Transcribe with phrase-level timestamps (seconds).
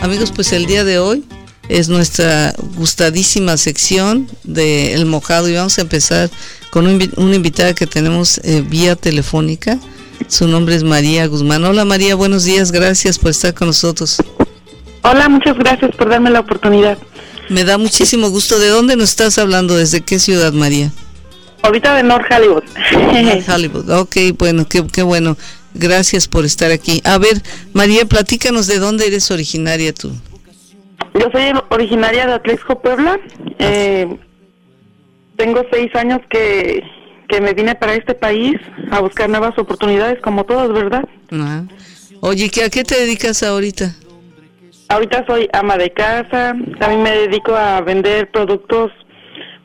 [0.00, 1.24] Amigos, pues el día de hoy
[1.68, 6.30] es nuestra gustadísima sección de El Mojado y vamos a empezar
[6.70, 9.78] con una invitada que tenemos eh, vía telefónica.
[10.28, 11.64] Su nombre es María Guzmán.
[11.64, 14.22] Hola María, buenos días, gracias por estar con nosotros.
[15.02, 16.96] Hola, muchas gracias por darme la oportunidad.
[17.48, 18.58] Me da muchísimo gusto.
[18.58, 19.76] ¿De dónde nos estás hablando?
[19.76, 20.92] ¿Desde qué ciudad, María?
[21.62, 22.62] Ahorita de North Hollywood.
[22.92, 25.36] North Hollywood, ok, bueno, qué, qué bueno.
[25.78, 27.00] Gracias por estar aquí.
[27.04, 27.40] A ver,
[27.72, 30.12] María, platícanos de dónde eres originaria tú.
[31.14, 33.18] Yo soy originaria de Atlixco, Puebla.
[33.58, 34.08] Eh,
[35.36, 36.82] tengo seis años que,
[37.28, 38.56] que me vine para este país
[38.90, 41.04] a buscar nuevas oportunidades, como todos, ¿verdad?
[41.30, 41.62] Ah.
[42.20, 43.94] Oye, ¿a qué te dedicas ahorita?
[44.88, 48.90] Ahorita soy ama de casa, también me dedico a vender productos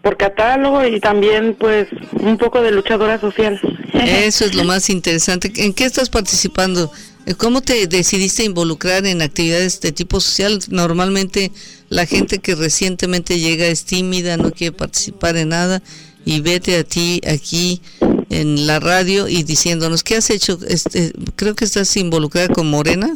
[0.04, 3.60] por catálogo y también pues un poco de luchadora social.
[3.94, 5.52] Eso es lo más interesante.
[5.56, 6.92] ¿En qué estás participando?
[7.38, 10.60] ¿Cómo te decidiste involucrar en actividades de tipo social?
[10.68, 11.54] Normalmente
[11.88, 15.82] la gente que recientemente llega es tímida, no quiere participar en nada
[16.26, 17.82] y vete a ti aquí
[18.30, 20.60] en la radio y diciéndonos, ¿qué has hecho?
[20.68, 23.14] Este, creo que estás involucrada con Morena.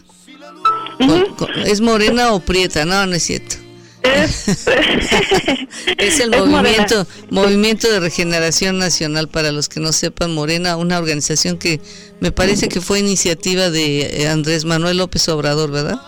[1.66, 2.86] ¿Es morena o prieta?
[2.86, 3.67] No, no es cierto.
[5.98, 11.58] Es, el movimiento movimiento de regeneración nacional para los que no sepan Morena una organización
[11.58, 11.80] que
[12.20, 16.00] me parece que fue iniciativa de eh, Andrés Manuel López Obrador verdad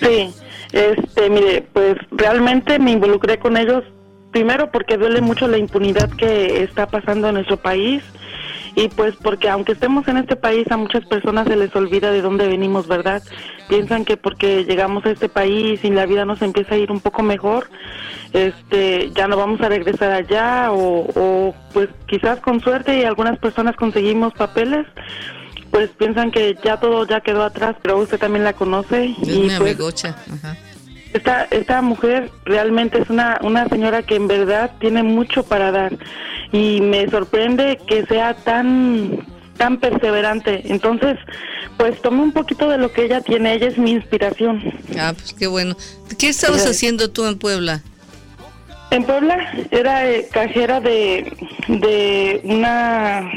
[0.00, 0.30] sí
[0.72, 3.84] este mire pues realmente me involucré con ellos
[4.32, 8.02] primero porque duele mucho la impunidad que está pasando en nuestro país
[8.76, 12.22] y pues porque aunque estemos en este país a muchas personas se les olvida de
[12.22, 13.22] dónde venimos, ¿verdad?
[13.68, 17.00] Piensan que porque llegamos a este país y la vida nos empieza a ir un
[17.00, 17.68] poco mejor,
[18.32, 23.38] este, ya no vamos a regresar allá o, o pues quizás con suerte y algunas
[23.38, 24.86] personas conseguimos papeles,
[25.70, 29.14] pues piensan que ya todo ya quedó atrás, pero usted también la conoce.
[29.22, 29.76] Es y pues,
[31.12, 35.96] Esta, esta mujer realmente es una, una señora que en verdad tiene mucho para dar
[36.50, 39.24] y me sorprende que sea tan
[39.56, 40.62] tan perseverante.
[40.66, 41.16] Entonces,
[41.76, 44.62] pues tomé un poquito de lo que ella tiene, ella es mi inspiración.
[44.98, 45.76] Ah, pues qué bueno.
[46.18, 47.82] ¿Qué estabas haciendo tú en Puebla?
[48.90, 51.32] En Puebla era eh, cajera de,
[51.68, 53.28] de una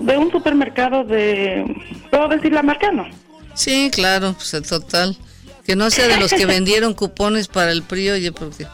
[0.00, 1.64] de un supermercado de
[2.10, 3.06] puedo decir la marca, ¿no?
[3.54, 5.16] Sí, claro, pues el total.
[5.64, 8.66] Que no sea de los que vendieron cupones para el PRI, oye, porque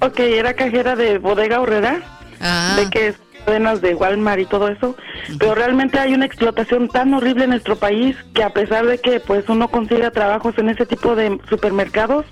[0.00, 2.02] Ok, era cajera de Bodega Horrera
[2.40, 2.74] Ah.
[2.78, 4.96] de que es cadenas de Walmart y todo eso,
[5.38, 9.20] pero realmente hay una explotación tan horrible en nuestro país que a pesar de que
[9.20, 12.26] pues uno consiga trabajos en ese tipo de supermercados,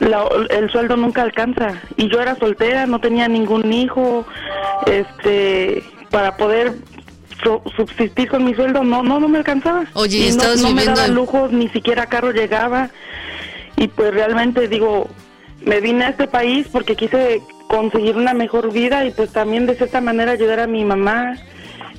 [0.00, 1.74] el sueldo nunca alcanza.
[1.96, 4.24] Y yo era soltera, no tenía ningún hijo,
[4.86, 6.74] este, para poder
[7.76, 9.84] subsistir con mi sueldo, no, no, no me alcanzaba.
[9.94, 12.90] Oye, y no, no me daba lujos, ni siquiera carro llegaba.
[13.76, 15.08] Y pues realmente digo,
[15.64, 19.76] me vine a este país porque quise conseguir una mejor vida y pues también de
[19.76, 21.36] cierta manera ayudar a mi mamá.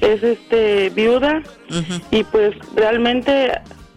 [0.01, 1.43] Es este viuda.
[2.11, 3.51] Y pues realmente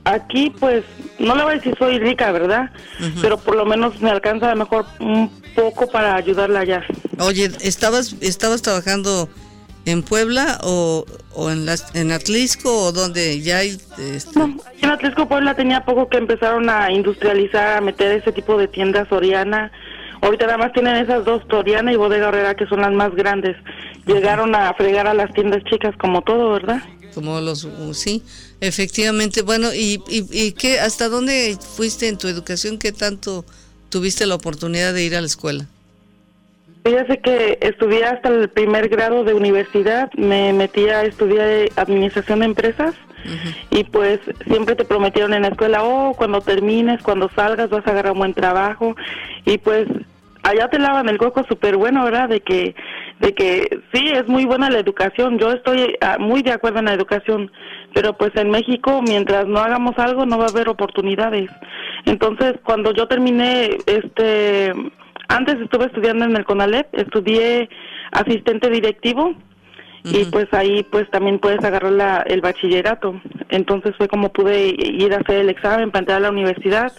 [0.05, 0.84] aquí pues
[1.19, 2.72] no le voy a decir soy rica verdad
[3.21, 6.83] pero por lo menos me alcanza a lo mejor un poco para ayudarla allá.
[7.21, 9.28] Oye estabas estabas trabajando
[9.84, 11.04] en Puebla o,
[11.34, 14.38] o en las en Atlisco o donde ya hay este...
[14.38, 18.69] no, en Atlisco Puebla tenía poco que empezaron a industrializar a meter ese tipo de
[18.69, 19.72] tiendas Soriana
[20.22, 23.56] Ahorita nada más tienen esas dos, Toriana y Bodega Herrera, que son las más grandes.
[24.06, 26.81] Llegaron a fregar a las tiendas chicas como todo, ¿verdad?
[27.12, 28.22] Como los, uh, sí,
[28.60, 29.42] efectivamente.
[29.42, 32.78] Bueno, ¿y, y, qué, hasta dónde fuiste en tu educación?
[32.78, 33.44] ¿Qué tanto
[33.88, 35.66] tuviste la oportunidad de ir a la escuela?
[36.84, 42.47] Fíjese que estudié hasta el primer grado de universidad, me metí a estudiar administración de
[42.47, 42.94] empresas
[43.70, 47.91] y pues siempre te prometieron en la escuela, oh, cuando termines, cuando salgas vas a
[47.91, 48.97] agarrar un buen trabajo
[49.44, 49.87] y pues
[50.42, 52.28] allá te lavan el coco súper bueno, ¿verdad?
[52.28, 52.75] De que,
[53.21, 55.38] de que sí, es muy buena la educación.
[55.38, 57.50] Yo estoy ah, muy de acuerdo en la educación,
[57.94, 61.48] pero pues en México, mientras no hagamos algo, no va a haber oportunidades.
[62.07, 64.72] Entonces, cuando yo terminé, este,
[65.33, 67.69] antes estuve estudiando en el CONALEP, estudié
[68.13, 69.34] asistente directivo.
[70.05, 73.21] Y pues ahí pues también puedes agarrar la, el bachillerato.
[73.51, 76.93] Entonces fue como pude ir a hacer el examen para entrar a la universidad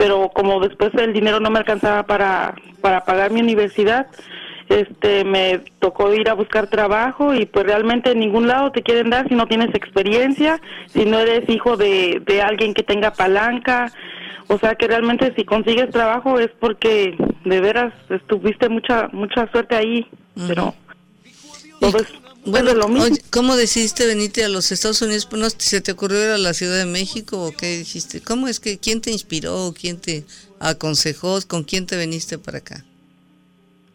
[0.00, 4.06] pero como después el dinero no me alcanzaba para, para pagar mi universidad,
[4.70, 9.10] este me tocó ir a buscar trabajo y pues realmente en ningún lado te quieren
[9.10, 13.92] dar si no tienes experiencia, si no eres hijo de, de alguien que tenga palanca,
[14.46, 17.92] o sea que realmente si consigues trabajo es porque de veras
[18.28, 20.06] tuviste mucha mucha suerte ahí,
[20.46, 20.74] pero
[22.44, 23.16] Bueno, lo mismo.
[23.30, 25.28] ¿cómo decidiste venirte a los Estados Unidos?
[25.32, 28.20] ¿No se te ocurrió ir a la Ciudad de México o qué dijiste?
[28.20, 30.24] ¿Cómo es que quién te inspiró, quién te
[30.58, 32.84] aconsejó, con quién te viniste para acá?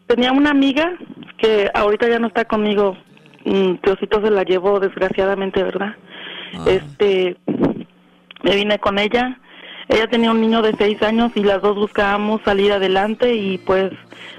[0.06, 0.96] Tenía una amiga
[1.38, 2.96] que ahorita ya no está conmigo.
[3.44, 5.94] Mm, Diosito se la llevó desgraciadamente, ¿verdad?
[6.54, 6.64] Ah.
[6.66, 7.36] Este,
[8.42, 9.38] me vine con ella.
[9.88, 13.92] Ella tenía un niño de seis años y las dos buscábamos salir adelante y pues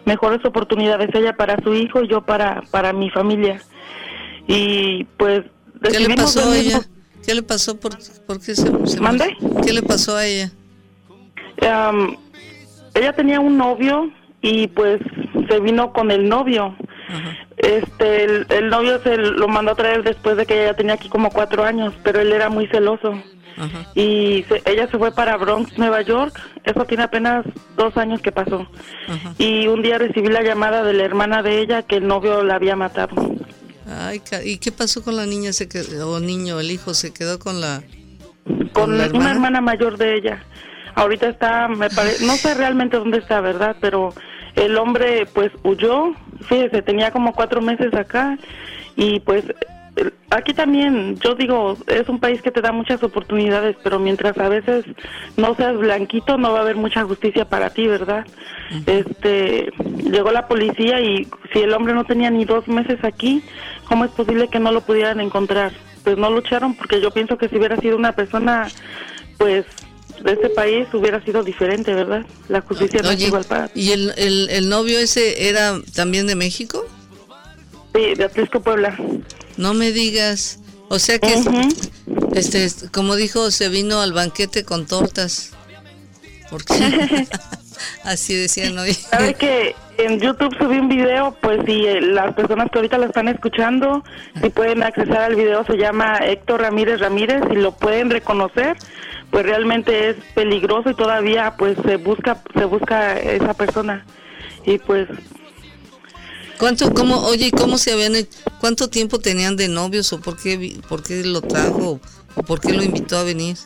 [0.05, 3.61] mejores oportunidades ella para su hijo y yo para para mi familia.
[4.45, 5.43] Y pues
[5.81, 6.81] ¿Qué le pasó a ella?
[7.25, 7.79] ¿Qué le pasó?
[7.79, 7.97] ¿Por,
[8.39, 9.35] qué se, ¿Mande?
[9.63, 10.51] ¿Qué le pasó a ella?
[12.93, 14.11] ella tenía un novio
[14.47, 15.01] y pues
[15.49, 16.73] se vino con el novio.
[17.57, 21.31] Este, el, novio se lo mandó a traer después de que ella tenía aquí como
[21.31, 23.21] cuatro años, pero él era muy celoso.
[23.95, 26.39] Y ella se fue para Bronx, Nueva York.
[26.63, 27.45] Eso tiene apenas
[27.75, 28.67] dos años que pasó.
[29.37, 32.55] Y un día recibí la llamada de la hermana de ella que el novio la
[32.55, 33.15] había matado.
[33.89, 35.51] Ay, ¿y qué pasó con la niña?
[35.51, 37.81] Se quedó, o niño, el hijo, se quedó con la.
[38.71, 40.43] Con, una hermana mayor de ella.
[40.95, 43.75] Ahorita está, me parece, no sé realmente dónde está, ¿verdad?
[43.79, 44.13] Pero
[44.57, 46.13] el hombre, pues huyó.
[46.47, 48.37] Fíjese, tenía como cuatro meses acá
[48.95, 49.45] y pues
[50.29, 54.49] aquí también, yo digo, es un país que te da muchas oportunidades, pero mientras a
[54.49, 54.85] veces
[55.37, 58.25] no seas blanquito, no va a haber mucha justicia para ti, ¿verdad?
[58.85, 59.71] Este,
[60.03, 63.43] llegó la policía y si el hombre no tenía ni dos meses aquí,
[63.87, 65.71] ¿cómo es posible que no lo pudieran encontrar?
[66.03, 68.67] Pues no lucharon porque yo pienso que si hubiera sido una persona,
[69.37, 69.65] pues
[70.23, 72.25] de este país hubiera sido diferente, ¿verdad?
[72.49, 73.69] La justicia no es igual para.
[73.73, 76.85] ¿Y el, el, el novio ese era también de México?
[77.93, 78.97] Sí, de Atlisco, Puebla.
[79.57, 80.59] No me digas.
[80.89, 81.35] O sea que,
[82.33, 85.51] este, como dijo, se vino al banquete con tortas.
[86.49, 86.73] Porque
[88.03, 88.93] así decían hoy.
[88.93, 91.35] ¿Sabes que en YouTube subí un video?
[91.41, 94.03] Pues si eh, las personas que ahorita lo están escuchando,
[94.41, 98.77] si pueden accesar al video, se llama Héctor Ramírez Ramírez, y lo pueden reconocer,
[99.31, 104.05] pues realmente es peligroso y todavía pues se busca, se busca esa persona.
[104.65, 105.07] Y pues
[106.57, 108.13] ¿Cuánto, cómo, oye, cómo se habían,
[108.59, 111.99] cuánto tiempo tenían de novios o por qué, por qué lo trajo
[112.35, 113.57] o por qué lo invitó a venir?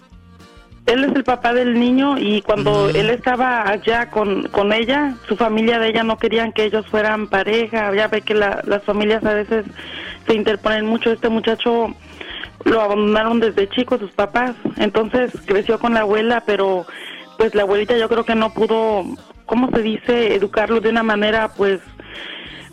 [0.88, 5.38] Él es el papá del niño y cuando él estaba allá con, con ella, su
[5.38, 7.94] familia de ella no querían que ellos fueran pareja.
[7.96, 9.63] Ya ve que las familias a veces
[10.28, 11.12] se interponen mucho.
[11.12, 11.96] Este muchacho
[12.66, 14.56] lo abandonaron desde chico sus papás.
[14.78, 16.86] Entonces creció con la abuela, pero
[17.38, 19.04] pues la abuelita yo creo que no pudo,
[19.46, 20.36] ¿cómo se dice?
[20.36, 21.81] Educarlo de una manera pues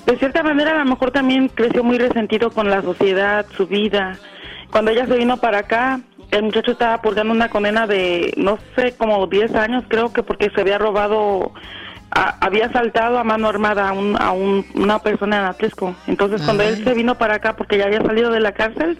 [0.08, 4.16] de cierta manera a lo mejor también creció muy resentido con la sociedad, su vida.
[4.70, 6.00] Cuando ella se vino para acá,
[6.30, 10.48] el muchacho estaba purgando una condena de, no sé, como 10 años, creo que porque
[10.54, 11.52] se había robado,
[12.10, 15.94] había saltado a mano armada a, un, a una persona en Atlisco.
[16.06, 18.98] Entonces, cuando él se vino para acá, porque ya había salido de la cárcel,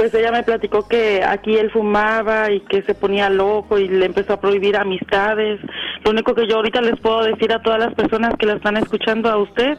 [0.00, 4.06] pues ella me platicó que aquí él fumaba y que se ponía loco y le
[4.06, 5.60] empezó a prohibir amistades.
[6.02, 8.78] Lo único que yo ahorita les puedo decir a todas las personas que la están
[8.78, 9.76] escuchando a usted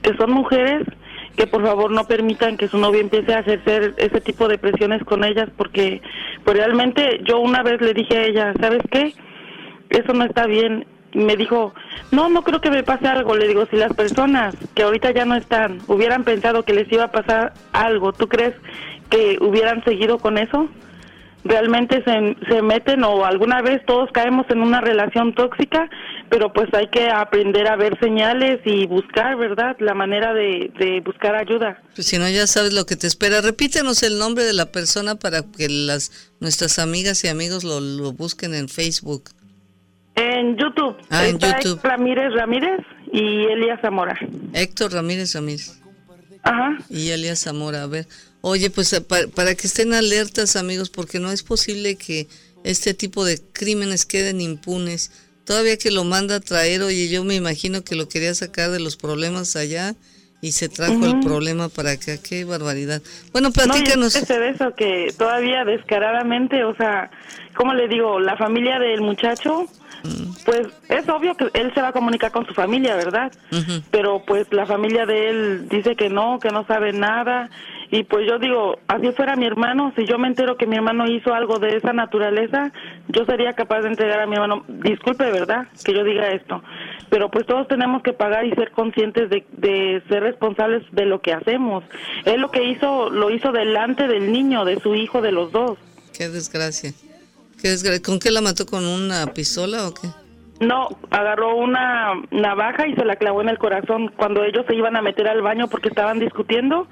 [0.00, 0.86] que son mujeres
[1.36, 5.04] que por favor no permitan que su novio empiece a ejercer ese tipo de presiones
[5.04, 6.00] con ellas porque
[6.44, 9.12] pues realmente yo una vez le dije a ella, ¿sabes qué?
[9.90, 10.86] Eso no está bien.
[11.14, 11.74] Me dijo,
[12.10, 13.36] no, no creo que me pase algo.
[13.36, 17.04] Le digo, si las personas que ahorita ya no están hubieran pensado que les iba
[17.04, 18.54] a pasar algo, ¿tú crees
[19.08, 20.68] que hubieran seguido con eso?
[21.44, 25.88] realmente se, se meten o alguna vez todos caemos en una relación tóxica,
[26.28, 29.76] pero pues hay que aprender a ver señales y buscar, ¿verdad?
[29.80, 31.80] La manera de, de buscar ayuda.
[31.94, 33.40] Pues si no, ya sabes lo que te espera.
[33.40, 38.12] Repítenos el nombre de la persona para que las nuestras amigas y amigos lo, lo
[38.12, 39.30] busquen en Facebook.
[40.20, 40.96] En YouTube.
[41.10, 41.74] Ah, en YouTube.
[41.74, 42.80] Héctor Ramírez Ramírez
[43.12, 44.18] y Elías Zamora.
[44.52, 45.80] Héctor Ramírez Ramírez.
[46.42, 46.78] Ajá.
[46.90, 47.82] Y Elías Zamora.
[47.84, 48.06] A ver,
[48.40, 52.28] Oye, pues eh, para, que estén alertas amigos, porque no es posible que
[52.64, 55.10] este tipo de crímenes queden impunes.
[55.44, 58.80] Todavía que lo manda a traer, oye, yo me imagino que lo quería sacar de
[58.80, 59.94] los problemas allá
[60.40, 62.18] y se trajo el problema para acá.
[62.18, 63.02] Qué barbaridad.
[63.32, 64.14] Bueno, platícanos.
[64.14, 67.10] No, es de eso que todavía descaradamente, o sea,
[67.56, 68.20] ¿cómo le digo?
[68.20, 69.66] La familia del muchacho.
[70.44, 73.32] Pues es obvio que él se va a comunicar con su familia, ¿verdad?
[73.90, 77.50] Pero pues la familia de él dice que no, que no sabe nada
[77.90, 81.10] y pues yo digo, así fuera mi hermano, si yo me entero que mi hermano
[81.10, 82.70] hizo algo de esa naturaleza,
[83.08, 84.64] yo sería capaz de entregar a mi hermano.
[84.68, 85.68] Disculpe, ¿verdad?
[85.84, 86.62] Que yo diga esto.
[87.08, 91.22] Pero pues todos tenemos que pagar y ser conscientes de, de ser responsables de lo
[91.22, 91.82] que hacemos.
[92.26, 95.78] Él lo que hizo, lo hizo delante del niño, de su hijo, de los dos.
[96.12, 96.92] Qué desgracia.
[97.60, 98.02] Qué desgracia.
[98.02, 98.66] ¿Con qué la mató?
[98.66, 100.08] ¿Con una pistola o qué?
[100.60, 104.96] No, agarró una navaja y se la clavó en el corazón cuando ellos se iban
[104.96, 106.88] a meter al baño porque estaban discutiendo.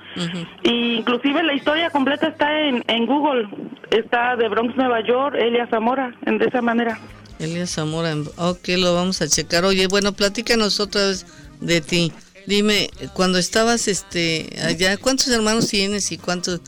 [0.63, 3.49] Y inclusive la historia completa está en, en Google.
[3.91, 7.01] Está de Bronx, Nueva York, Elia Zamora, en, de esa manera.
[7.41, 9.65] Elia Zamora, ok, lo vamos a checar.
[9.65, 11.27] Oye, bueno, platícanos otra vez
[11.61, 12.13] de ti.
[12.47, 16.61] Dime, cuando estabas este allá, ¿cuántos hermanos tienes y cuántos,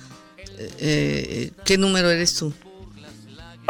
[0.58, 2.52] eh, eh, qué número eres tú?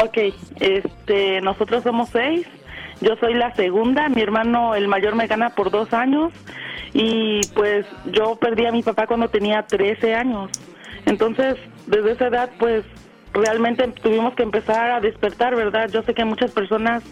[0.01, 0.17] Ok,
[0.59, 2.47] este, nosotros somos seis
[3.01, 6.33] yo soy la segunda, mi hermano el mayor me gana por dos años
[6.93, 10.49] y pues yo perdí a mi papá cuando tenía 13 años.
[11.05, 11.55] Entonces,
[11.87, 12.83] desde esa edad, pues
[13.33, 15.89] realmente tuvimos que empezar a despertar, ¿verdad?
[15.89, 17.03] Yo sé que muchas personas,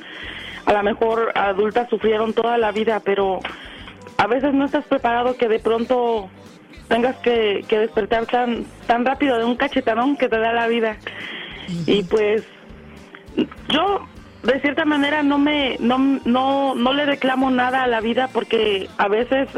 [0.65, 3.39] a lo mejor adultas, sufrieron toda la vida, pero
[4.17, 6.29] a veces no estás preparado que de pronto
[6.89, 10.98] tengas que, que despertar tan, tan rápido de un cachetadón que te da la vida.
[11.86, 12.44] Y pues
[13.70, 14.08] yo
[14.44, 18.89] de cierta manera no me no, no no le reclamo nada a la vida porque
[18.98, 19.50] a veces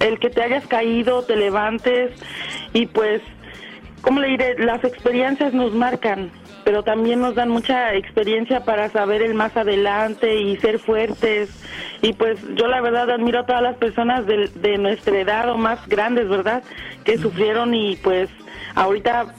[0.00, 2.12] el que te hayas caído te levantes
[2.72, 3.22] y pues
[4.00, 6.30] cómo le diré las experiencias nos marcan
[6.64, 11.50] pero también nos dan mucha experiencia para saber el más adelante y ser fuertes.
[12.02, 15.56] Y pues yo la verdad admiro a todas las personas de, de nuestra edad o
[15.56, 16.62] más grandes verdad
[17.04, 18.30] que sufrieron y pues
[18.74, 19.34] ahorita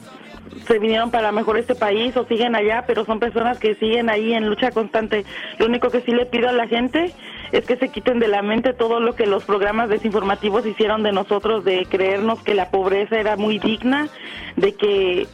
[0.66, 4.32] se vinieron para mejor este país o siguen allá, pero son personas que siguen ahí
[4.34, 5.24] en lucha constante.
[5.58, 7.12] Lo único que sí le pido a la gente
[7.52, 11.12] es que se quiten de la mente todo lo que los programas desinformativos hicieron de
[11.12, 14.08] nosotros, de creernos que la pobreza era muy digna,
[14.56, 15.26] de que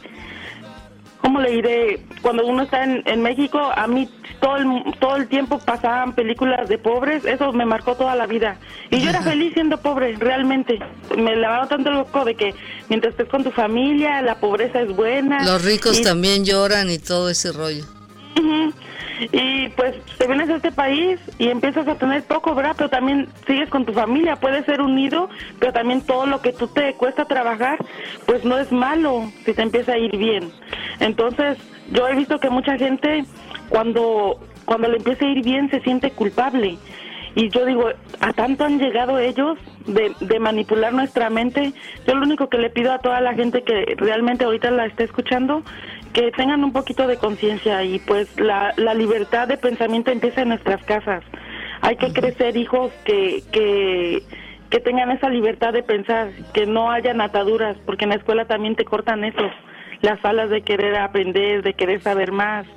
[1.21, 1.99] ¿cómo le diré?
[2.21, 4.09] Cuando uno está en, en, México, a mí
[4.39, 8.57] todo el, todo el tiempo pasaban películas de pobres, eso me marcó toda la vida.
[8.89, 10.79] Y yo era feliz siendo pobre, realmente.
[11.17, 12.53] Me lavaba tanto el loco de que
[12.89, 15.45] mientras estés con tu familia, la pobreza es buena.
[15.45, 17.85] Los ricos también lloran y todo ese rollo.
[19.31, 22.73] Y pues te vienes a este país y empiezas a tener poco, ¿verdad?
[22.75, 26.67] Pero también sigues con tu familia, puedes ser unido, pero también todo lo que tú
[26.67, 27.77] te cuesta trabajar,
[28.25, 30.51] pues no es malo si te empieza a ir bien.
[30.99, 31.59] Entonces,
[31.91, 33.25] yo he visto que mucha gente
[33.69, 36.77] cuando cuando le empieza a ir bien se siente culpable.
[37.35, 41.73] Y yo digo, a tanto han llegado ellos de, de manipular nuestra mente.
[42.05, 45.03] Yo lo único que le pido a toda la gente que realmente ahorita la está
[45.03, 45.63] escuchando
[46.13, 50.49] que tengan un poquito de conciencia y pues la, la libertad de pensamiento empieza en
[50.49, 51.23] nuestras casas.
[51.81, 54.23] Hay que crecer hijos que, que,
[54.69, 58.75] que tengan esa libertad de pensar, que no hayan ataduras, porque en la escuela también
[58.75, 59.49] te cortan eso,
[60.01, 62.67] las alas de querer aprender, de querer saber más.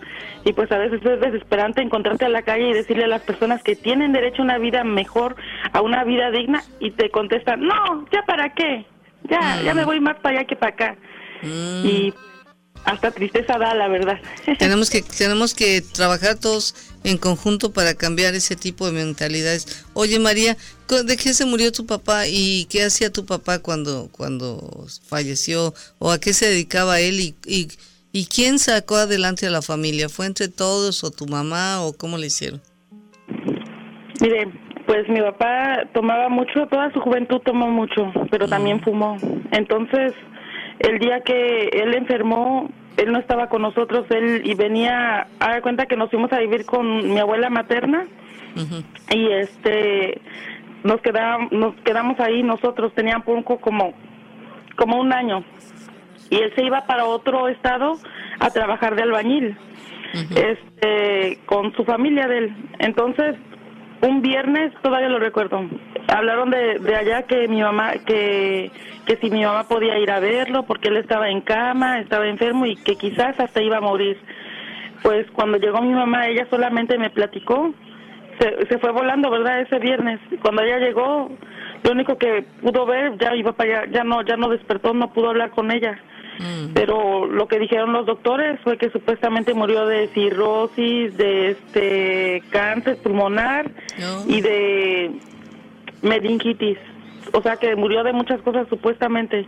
[0.45, 3.62] Y pues a veces es desesperante encontrarte a la calle y decirle a las personas
[3.62, 5.37] que tienen derecho a una vida mejor,
[5.73, 8.85] a una vida digna, y te contestan, no, ya para qué,
[9.25, 10.97] ya, ya me voy más para allá que para acá.
[11.43, 11.87] Mm.
[11.87, 12.14] Y
[12.85, 14.19] hasta tristeza da, la verdad.
[14.59, 16.75] tenemos que tenemos que trabajar todos
[17.05, 19.85] en conjunto para cambiar ese tipo de mentalidades.
[19.95, 20.57] Oye María,
[20.88, 26.11] ¿de qué se murió tu papá y qué hacía tu papá cuando cuando falleció o
[26.11, 27.69] a qué se dedicaba él y, y,
[28.12, 30.09] y quién sacó adelante a la familia?
[30.09, 32.62] ¿Fue entre todos o tu mamá o cómo le hicieron?
[34.21, 34.49] Mire,
[34.87, 39.17] pues mi papá tomaba mucho, toda su juventud tomó mucho, pero también fumó.
[39.50, 40.12] Entonces,
[40.78, 45.62] el día que él enfermó, él no estaba con nosotros, él y venía, a dar
[45.62, 48.07] cuenta que nos fuimos a vivir con mi abuela materna
[49.11, 50.21] y este
[50.85, 53.95] nos quedamos nos quedamos ahí nosotros tenían poco como
[54.76, 55.43] como un año
[56.31, 57.99] y él se iba para otro estado
[58.38, 59.57] a trabajar de albañil
[60.37, 62.57] este con su familia de él.
[62.78, 63.37] Entonces
[64.06, 65.64] un viernes, todavía lo recuerdo,
[66.08, 68.70] hablaron de, de allá que mi mamá, que,
[69.06, 72.66] que si mi mamá podía ir a verlo porque él estaba en cama, estaba enfermo
[72.66, 74.18] y que quizás hasta iba a morir.
[75.02, 77.75] Pues cuando llegó mi mamá, ella solamente me platicó,
[78.38, 79.61] se, se fue volando, ¿verdad?
[79.61, 80.20] Ese viernes.
[80.40, 81.30] Cuando ella llegó,
[81.82, 85.12] lo único que pudo ver, ya iba para allá, ya no, ya no despertó, no
[85.12, 85.99] pudo hablar con ella.
[86.38, 86.73] Mm.
[86.75, 92.97] Pero lo que dijeron los doctores fue que supuestamente murió de cirrosis, de este cáncer
[93.03, 94.25] pulmonar No.
[94.26, 95.12] y de
[96.03, 96.79] meningitis.
[97.33, 99.47] O sea que murió de muchas cosas supuestamente.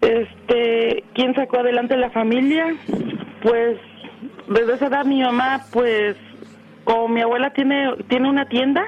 [0.00, 2.74] Este, ¿quién sacó adelante la familia?
[3.42, 3.78] Pues
[4.48, 6.16] desde esa edad mi mamá, pues
[6.84, 8.86] como mi abuela tiene tiene una tienda,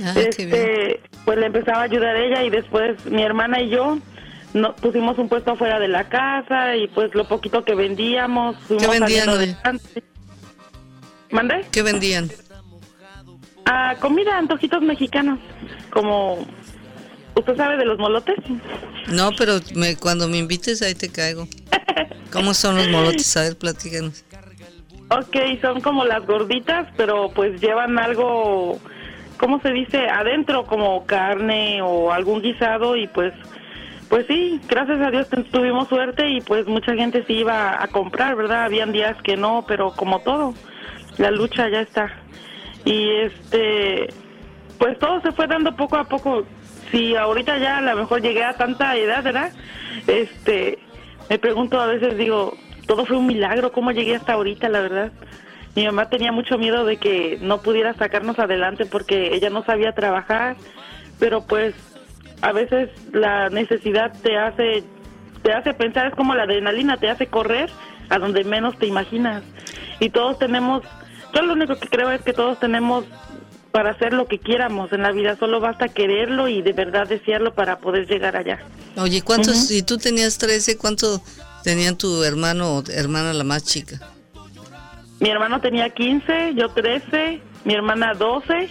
[0.00, 3.98] Ah, este, pues le empezaba a ayudar ella y después mi hermana y yo
[4.54, 8.88] no, pusimos un puesto afuera de la casa y pues lo poquito que vendíamos fuimos
[8.88, 9.50] vendían.
[11.30, 11.66] ¿Mande?
[11.70, 12.30] ¿Qué vendían?
[13.66, 15.38] Ah, comida, antojitos mexicanos,
[15.90, 16.46] como
[17.34, 18.36] usted sabe de los molotes.
[19.08, 21.46] No, pero me, cuando me invites ahí te caigo.
[22.32, 23.36] ¿Cómo son los molotes?
[23.36, 24.24] A ver, platícanos.
[25.10, 28.78] Ok, son como las gorditas, pero pues llevan algo,
[29.38, 30.06] ¿cómo se dice?
[30.08, 33.32] Adentro, como carne o algún guisado y pues,
[34.08, 38.36] pues sí, gracias a Dios tuvimos suerte y pues mucha gente sí iba a comprar,
[38.36, 38.64] ¿verdad?
[38.64, 40.54] Habían días que no, pero como todo,
[41.18, 42.10] la lucha ya está.
[42.84, 44.08] Y este,
[44.78, 46.44] pues todo se fue dando poco a poco.
[46.90, 49.52] Si ahorita ya a lo mejor llegué a tanta edad, ¿verdad?
[50.06, 50.78] Este,
[51.28, 52.54] me pregunto a veces, digo,
[52.86, 55.12] todo fue un milagro, ¿cómo llegué hasta ahorita, la verdad?
[55.76, 59.92] Mi mamá tenía mucho miedo de que no pudiera sacarnos adelante porque ella no sabía
[59.92, 60.56] trabajar,
[61.20, 61.74] pero pues
[62.40, 64.84] a veces la necesidad te hace
[65.42, 67.70] te hace pensar, es como la adrenalina, te hace correr
[68.08, 69.42] a donde menos te imaginas.
[70.00, 70.82] Y todos tenemos,
[71.34, 73.04] yo lo único que creo es que todos tenemos
[73.70, 77.54] para hacer lo que quieramos en la vida, solo basta quererlo y de verdad desearlo
[77.54, 78.58] para poder llegar allá.
[78.96, 81.22] Oye, ¿cuántos, si tú tenías 13, cuánto
[81.62, 84.00] tenían tu hermano o hermana la más chica?
[85.20, 88.70] Mi hermano tenía 15, yo 13, mi hermana 12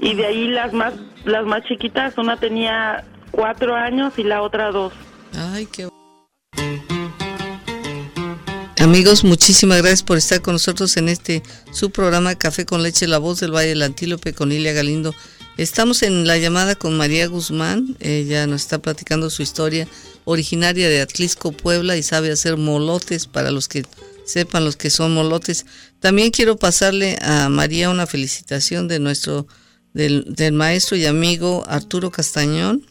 [0.00, 4.70] y de ahí las más las más chiquitas, una tenía 4 años y la otra
[4.70, 4.92] 2.
[5.36, 5.88] Ay, qué
[8.78, 13.18] Amigos, muchísimas gracias por estar con nosotros en este su programa Café con Leche, la
[13.18, 15.14] voz del Valle del Antílope con Ilia Galindo.
[15.58, 19.86] Estamos en la llamada con María Guzmán, ella nos está platicando su historia,
[20.24, 23.84] originaria de Atlisco, Puebla, y sabe hacer molotes para los que
[24.24, 25.66] sepan los que son molotes.
[25.98, 29.46] También quiero pasarle a María una felicitación de nuestro,
[29.94, 32.86] del, del maestro y amigo Arturo Castañón.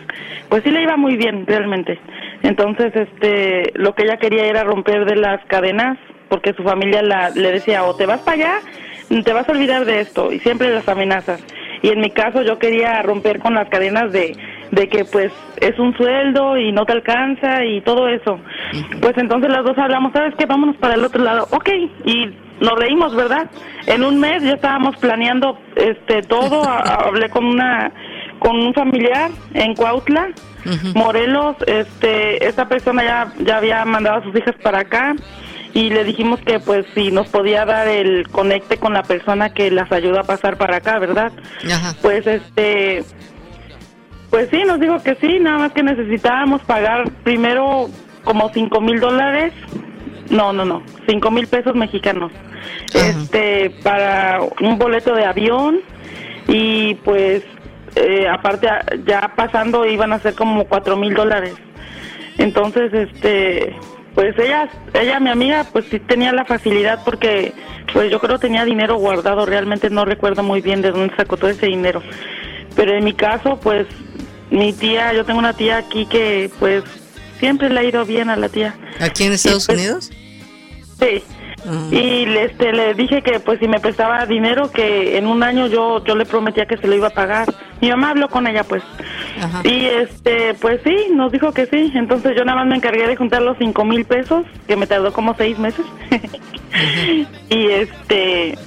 [0.48, 1.98] pues sí le iba muy bien realmente.
[2.42, 7.31] Entonces este lo que ella quería era romper de las cadenas porque su familia la,
[7.31, 8.55] le decía o te vas para allá,
[9.22, 11.44] te vas a olvidar de esto y siempre las amenazas.
[11.83, 14.37] Y en mi caso yo quería romper con las cadenas de
[14.72, 18.40] de que pues es un sueldo y no te alcanza y todo eso.
[19.00, 20.46] Pues entonces las dos hablamos, ¿sabes qué?
[20.46, 21.46] Vámonos para el otro lado.
[21.50, 21.68] Ok,
[22.07, 23.50] y nos reímos, ¿verdad?
[23.87, 27.92] En un mes ya estábamos planeando este todo, hablé con una
[28.42, 30.31] con un familiar en Cuautla,
[30.94, 35.14] Morelos, este esta persona ya ya había mandado a sus hijas para acá
[35.72, 39.70] y le dijimos que pues si nos podía dar el conecte con la persona que
[39.70, 41.31] las ayuda a pasar para acá, ¿verdad?
[42.02, 43.05] Pues este
[44.28, 47.90] pues sí, nos dijo que sí, nada más que necesitábamos pagar primero
[48.24, 49.52] como cinco mil dólares,
[50.31, 52.33] no, no, no, cinco mil pesos mexicanos,
[52.92, 55.81] este, para un boleto de avión
[56.48, 57.44] y pues
[57.94, 58.68] eh, aparte
[59.07, 61.55] ya pasando iban a ser como cuatro mil dólares.
[62.38, 63.76] Entonces, este,
[64.14, 67.52] pues ella, ella, mi amiga, pues sí tenía la facilidad porque,
[67.92, 71.50] pues yo creo tenía dinero guardado, realmente no recuerdo muy bien de dónde sacó todo
[71.50, 72.02] ese dinero.
[72.74, 73.87] Pero en mi caso, pues
[74.50, 76.85] mi tía, yo tengo una tía aquí que pues
[77.38, 78.74] siempre le ha ido bien a la tía.
[79.00, 80.11] ¿Aquí en Estados pues, Unidos?
[80.98, 81.22] Sí.
[81.90, 85.66] Y le, este, le dije que pues si me prestaba dinero que en un año
[85.68, 87.53] yo yo le prometía que se lo iba a pagar.
[87.81, 88.83] Mi mamá habló con ella pues.
[89.64, 91.92] Y este pues sí, nos dijo que sí.
[91.94, 95.12] Entonces yo nada más me encargué de juntar los cinco mil pesos que me tardó
[95.12, 95.87] como seis meses.
[97.48, 98.59] y este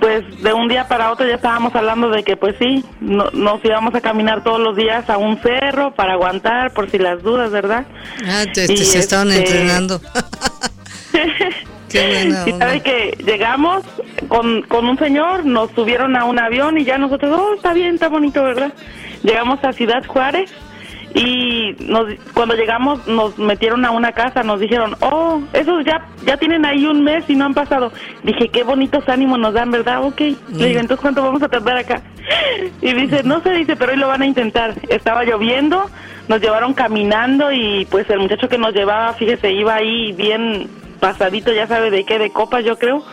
[0.00, 3.94] pues de un día para otro ya estábamos hablando de que pues sí, nos íbamos
[3.94, 7.86] a caminar todos los días a un cerro para aguantar por si las dudas, ¿verdad?
[8.26, 10.00] Ah, te, se estaban este, entrenando.
[11.90, 13.84] Qué y sabe que llegamos
[14.28, 17.94] con, con un señor, nos subieron a un avión y ya nosotros, oh, está bien,
[17.94, 18.72] está bonito, ¿verdad?
[19.22, 20.52] Llegamos a Ciudad Juárez
[21.14, 26.36] y nos, cuando llegamos nos metieron a una casa, nos dijeron, oh, esos ya ya
[26.36, 27.92] tienen ahí un mes y no han pasado.
[28.22, 30.04] Dije, qué bonitos ánimos nos dan, ¿verdad?
[30.04, 30.20] Ok.
[30.20, 32.02] Le digo, entonces, ¿cuánto vamos a tardar acá?
[32.82, 34.74] Y dice, no se dice, pero hoy lo van a intentar.
[34.88, 35.88] Estaba lloviendo,
[36.28, 41.52] nos llevaron caminando y pues el muchacho que nos llevaba, fíjese, iba ahí bien pasadito,
[41.52, 43.04] ya sabe de qué, de copas, yo creo.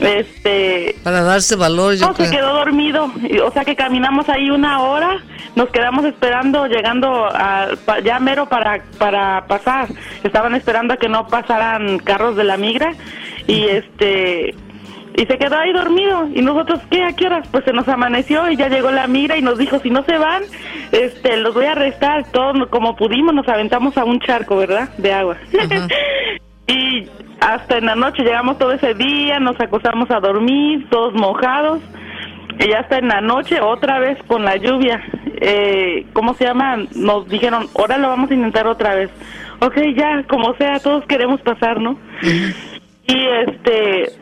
[0.00, 0.96] Este.
[1.02, 3.10] Para darse valor, yo no, se quedó dormido.
[3.44, 5.22] O sea que caminamos ahí una hora,
[5.56, 7.68] nos quedamos esperando, llegando a,
[8.04, 9.88] ya mero para, para pasar.
[10.22, 12.94] Estaban esperando a que no pasaran carros de la migra
[13.46, 14.54] y este
[15.16, 16.28] y se quedó ahí dormido.
[16.34, 19.36] Y nosotros qué a qué horas pues se nos amaneció y ya llegó la migra
[19.36, 20.42] y nos dijo si no se van
[20.92, 25.12] este los voy a arrestar todos como pudimos nos aventamos a un charco verdad de
[25.12, 25.36] agua
[26.66, 27.08] y
[27.40, 31.80] hasta en la noche llegamos todo ese día nos acostamos a dormir todos mojados.
[32.58, 35.02] Y hasta en la noche otra vez con la lluvia.
[35.40, 39.10] Eh, cómo se llama nos dijeron ahora lo vamos a intentar otra vez
[39.60, 44.12] ok ya como sea todos queremos pasar no y este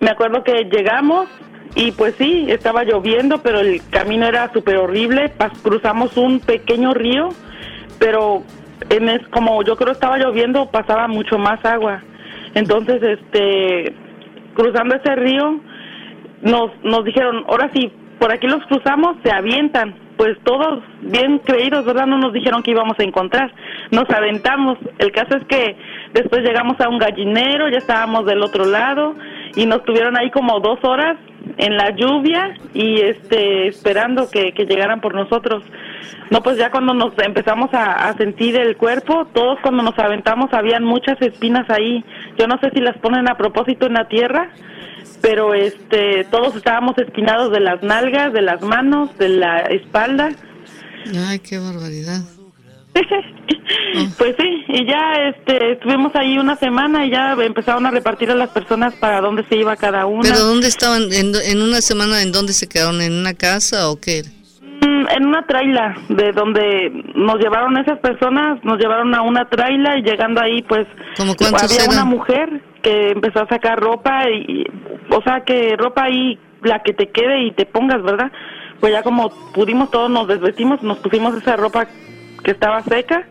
[0.00, 1.28] me acuerdo que llegamos
[1.74, 5.32] y pues sí, estaba lloviendo, pero el camino era súper horrible.
[5.62, 7.28] cruzamos un pequeño río,
[7.98, 8.42] pero
[8.90, 12.02] en es, como yo creo estaba lloviendo, pasaba mucho más agua.
[12.54, 13.94] Entonces, este,
[14.54, 15.60] cruzando ese río,
[16.42, 19.94] nos, nos dijeron, ahora sí, por aquí los cruzamos, se avientan.
[20.16, 22.06] Pues todos bien creídos, ¿verdad?
[22.06, 23.50] No nos dijeron que íbamos a encontrar.
[23.90, 24.76] Nos aventamos.
[24.98, 25.76] El caso es que
[26.12, 29.14] después llegamos a un gallinero, ya estábamos del otro lado
[29.56, 31.16] y nos tuvieron ahí como dos horas
[31.60, 35.62] en la lluvia y este esperando que, llegaran por nosotros.
[36.30, 40.84] No, pues ya cuando nos empezamos a, sentir el cuerpo, todos cuando nos aventamos habían
[40.84, 42.04] muchas espinas ahí.
[42.38, 44.50] Yo no sé si las ponen a propósito en la tierra,
[45.20, 50.30] pero este todos estábamos espinados de las nalgas, de las manos, de la espalda.
[51.28, 52.39] Ay, qué barbaridad.
[54.18, 58.34] pues sí, y ya este, estuvimos ahí una semana y ya empezaron a repartir a
[58.34, 60.22] las personas para dónde se iba cada una.
[60.22, 61.12] ¿Pero dónde estaban?
[61.12, 63.00] ¿En, una semana en dónde se quedaron?
[63.00, 64.22] ¿En una casa o qué?
[64.62, 69.98] Mm, en una traila, de donde nos llevaron esas personas, nos llevaron a una traila
[69.98, 70.86] y llegando ahí pues
[71.18, 74.64] había una mujer que empezó a sacar ropa y,
[75.10, 78.32] o sea que ropa ahí la que te quede y te pongas, ¿verdad?
[78.80, 81.86] Pues ya como pudimos todos nos desvestimos, nos pusimos esa ropa
[82.42, 83.26] que estaba seca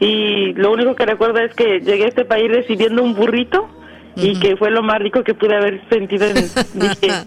[0.00, 3.68] y lo único que recuerdo es que llegué a este país recibiendo un burrito
[4.16, 6.36] y que fue lo más rico que pude haber sentido en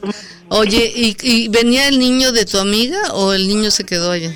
[0.49, 4.31] Oye, ¿y, venía el niño de tu amiga o el niño se quedó allá?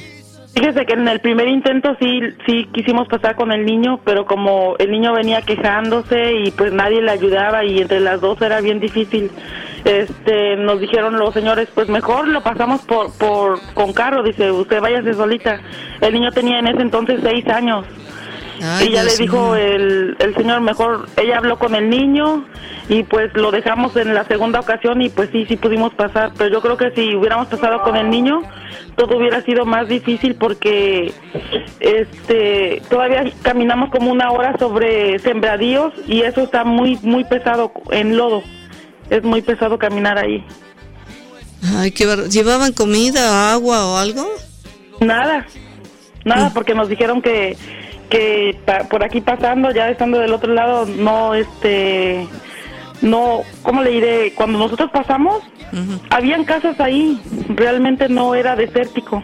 [0.55, 4.75] Fíjese que en el primer intento sí sí quisimos pasar con el niño, pero como
[4.79, 8.79] el niño venía quejándose y pues nadie le ayudaba y entre las dos era bien
[8.79, 9.29] difícil.
[9.85, 14.81] Este, nos dijeron los señores, pues mejor lo pasamos por por con carro, dice, usted
[14.81, 15.59] váyase solita.
[16.01, 17.85] El niño tenía en ese entonces seis años.
[18.85, 22.45] y ya le dijo el, el señor, mejor, ella habló con el niño
[22.89, 26.51] y pues lo dejamos en la segunda ocasión y pues sí, sí pudimos pasar, pero
[26.51, 28.41] yo creo que si hubiéramos pasado con el niño,
[28.95, 31.13] todo hubiera sido más difícil porque
[31.79, 38.17] este todavía caminamos como una hora sobre sembradíos y eso está muy muy pesado en
[38.17, 38.43] lodo.
[39.09, 40.45] Es muy pesado caminar ahí.
[41.75, 44.27] Ay, qué ¿Llevaban comida, agua o algo?
[44.99, 45.45] Nada.
[46.25, 46.53] Nada, mm.
[46.53, 47.57] porque nos dijeron que
[48.09, 48.57] que
[48.89, 52.27] por aquí pasando, ya estando del otro lado, no este
[53.01, 54.33] no, ¿cómo le diré?
[54.33, 55.41] Cuando nosotros pasamos,
[56.09, 59.23] habían casas ahí, realmente no era desértico.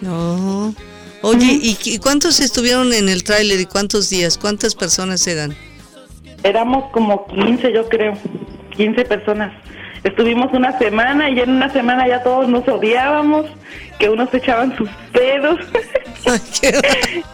[0.00, 0.74] No.
[1.22, 4.38] Oye, ¿y, cuántos estuvieron en el tráiler y cuántos días?
[4.38, 5.54] ¿Cuántas personas eran?
[6.42, 8.14] Éramos como 15, yo creo,
[8.70, 9.52] 15 personas.
[10.02, 13.46] Estuvimos una semana y en una semana ya todos nos odiábamos,
[13.98, 15.58] que unos echaban sus pedos.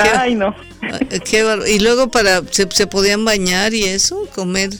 [0.18, 0.54] Ay, no.
[1.66, 4.70] y luego para se, se podían bañar y eso, comer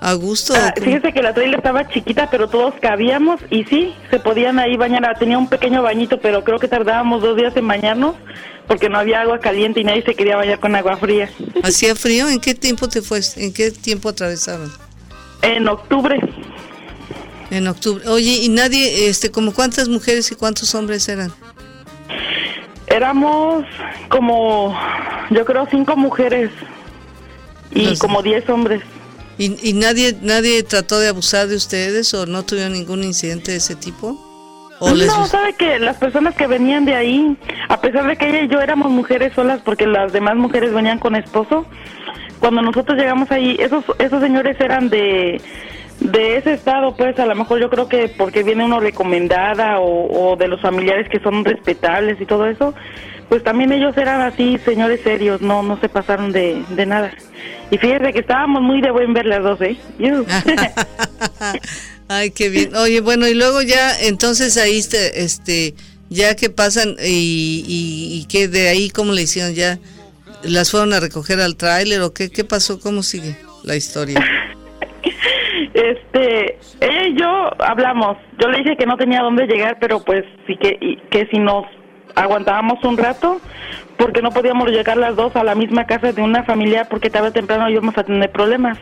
[0.00, 0.54] a gusto.
[0.56, 4.76] Ah, fíjese que la traila estaba chiquita, pero todos cabíamos y sí, se podían ahí
[4.76, 5.04] bañar.
[5.04, 8.16] Ah, tenía un pequeño bañito, pero creo que tardábamos dos días en bañarnos
[8.66, 11.28] porque no había agua caliente y nadie se quería bañar con agua fría.
[11.62, 12.28] ¿Hacía frío?
[12.28, 13.20] ¿En qué tiempo te fue?
[13.36, 14.72] ¿En qué tiempo atravesaron?
[15.42, 16.18] En octubre.
[17.50, 18.08] En octubre.
[18.08, 21.32] Oye, ¿y nadie, este, como cuántas mujeres y cuántos hombres eran?
[22.86, 23.64] Éramos
[24.08, 24.76] como,
[25.30, 26.50] yo creo, cinco mujeres
[27.70, 28.82] y como diez hombres.
[29.38, 33.74] ¿Y, nadie nadie trató de abusar de ustedes o no tuvieron ningún incidente de ese
[33.74, 34.26] tipo?
[34.80, 37.36] no, sabe que las personas que venían de ahí,
[37.68, 40.98] a pesar de que ella y yo éramos mujeres solas porque las demás mujeres venían
[40.98, 41.66] con esposo,
[42.40, 45.40] cuando nosotros llegamos ahí, esos esos señores eran de
[46.00, 50.34] de ese estado, pues a lo mejor yo creo que porque viene uno recomendada o,
[50.36, 52.74] de los familiares que son respetables y todo eso,
[53.28, 57.12] pues también ellos eran así, señores serios, no no se pasaron de, de nada.
[57.70, 59.76] Y fíjese que estábamos muy de buen ver las dos, ¿eh?
[62.08, 62.74] Ay, qué bien.
[62.74, 65.74] Oye, bueno, y luego ya, entonces ahí, este,
[66.08, 69.54] ya que pasan y, y, que de ahí, ¿cómo le hicieron?
[69.54, 69.78] Ya
[70.42, 72.30] ¿Las fueron a recoger al tráiler o qué?
[72.30, 72.80] ¿Qué pasó?
[72.80, 74.24] ¿Cómo sigue la historia?
[75.74, 78.16] este, ella y yo hablamos.
[78.38, 81.66] Yo le dije que no tenía dónde llegar, pero pues sí que, que si nos
[82.14, 83.40] aguantábamos un rato,
[83.96, 87.28] porque no podíamos llegar las dos a la misma casa de una familia porque tarde
[87.28, 88.78] o temprano íbamos a tener problemas.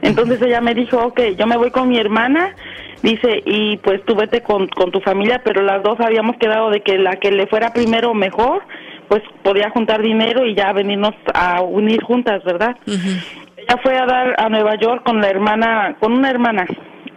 [0.00, 2.54] Entonces ella me dijo, ok, yo me voy con mi hermana,
[3.02, 6.80] dice, y pues tú vete con, con tu familia, pero las dos habíamos quedado de
[6.80, 8.62] que la que le fuera primero mejor,
[9.08, 12.76] pues podía juntar dinero y ya venirnos a unir juntas, ¿verdad?
[12.86, 16.66] Ella fue a dar a Nueva York con la hermana, con una hermana,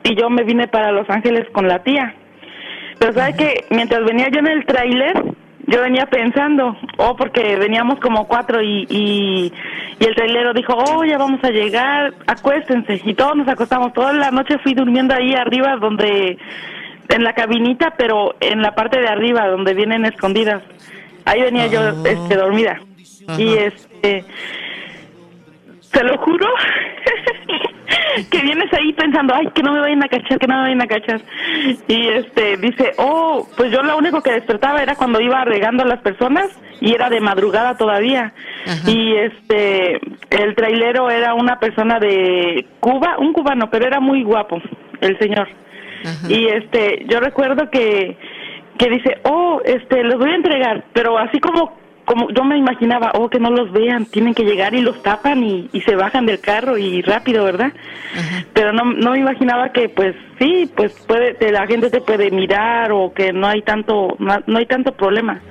[0.04, 2.14] y yo me vine para Los Ángeles con la tía.
[3.00, 5.24] Pero sabe que mientras venía yo en el tráiler,
[5.68, 9.54] yo venía pensando, oh, porque veníamos como cuatro y, y,
[10.00, 13.02] el trailero dijo, oh, ya vamos a llegar, acuéstense.
[13.04, 13.94] Y todos nos acostamos.
[13.94, 16.38] Toda la noche fui durmiendo ahí arriba, donde,
[17.10, 20.62] en la cabinita, pero en la parte de arriba, donde vienen escondidas.
[21.26, 21.94] Ahí venía yo, ah.
[22.06, 22.80] este, dormida.
[23.38, 24.24] Y este,
[25.92, 26.48] te lo juro
[28.32, 30.82] que vienes ahí pensando, ay, que no me vayan a cachar, que no me vayan
[30.82, 31.22] a cachar.
[31.88, 35.88] Y este dice, oh, pues yo lo único que despertaba era cuando iba regando a
[35.88, 36.50] las personas
[36.82, 38.34] y era de madrugada todavía.
[38.88, 44.62] Y este, el trailero era una persona de Cuba, un cubano, pero era muy guapo,
[45.02, 45.48] el señor.
[46.30, 48.18] Y este, yo recuerdo que
[48.78, 53.12] que dice, oh, este, los voy a entregar, pero así como como yo me imaginaba,
[53.16, 56.26] oh, que no los vean, tienen que llegar y los tapan y, y se bajan
[56.26, 57.74] del carro y rápido, ¿verdad?
[58.54, 62.92] Pero no, no me imaginaba que, pues, sí, pues puede, la gente te puede mirar
[62.92, 65.42] o que no hay tanto, no, hay tanto problema.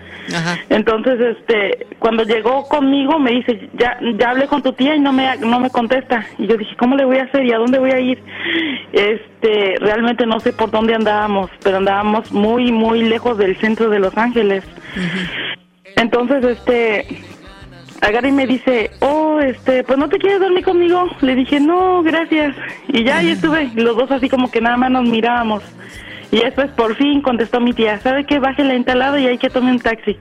[0.71, 5.13] Entonces, este, cuando llegó conmigo me dice, ya, ya hablé con tu tía y no
[5.13, 6.25] me, no me contesta.
[6.39, 8.23] Y yo dije, ¿cómo le voy a hacer y a dónde voy a ir?
[8.93, 13.99] Este, realmente no sé por dónde andábamos, pero andábamos muy, muy lejos del centro de
[13.99, 14.65] Los Ángeles.
[15.97, 17.23] Entonces, este,
[18.01, 21.09] agarra y me dice, oh, este, pues no te quieres dormir conmigo.
[21.21, 22.55] Le dije, no, gracias.
[22.89, 25.63] Y ya ahí estuve, los dos así como que nada más nos mirábamos.
[26.31, 28.39] Y después por fin contestó mi tía, ¿sabe qué?
[28.39, 30.17] Baje la entalada y hay que tomar un taxi.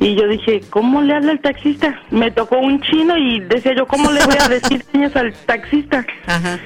[0.00, 2.00] Y yo dije, ¿cómo le habla el taxista?
[2.10, 6.04] Me tocó un chino y decía yo, ¿cómo le voy a decir señas al taxista?
[6.26, 6.58] Ajá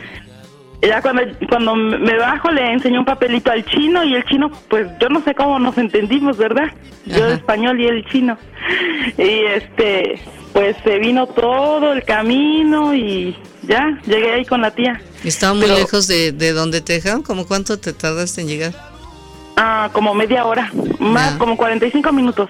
[0.83, 4.87] ya cuando, cuando me bajo le enseñó un papelito al chino y el chino, pues
[5.01, 6.73] yo no sé cómo nos entendimos, ¿verdad?
[7.07, 8.39] Yo de español y el chino.
[9.17, 10.21] Y este,
[10.53, 15.01] pues se vino todo el camino y ya, llegué ahí con la tía.
[15.25, 17.23] ¿Estaba muy lejos de, de donde te dejaron?
[17.23, 18.75] ¿Cómo cuánto te tardaste en llegar?
[19.57, 22.49] Ah, como media hora, más, como 45 minutos.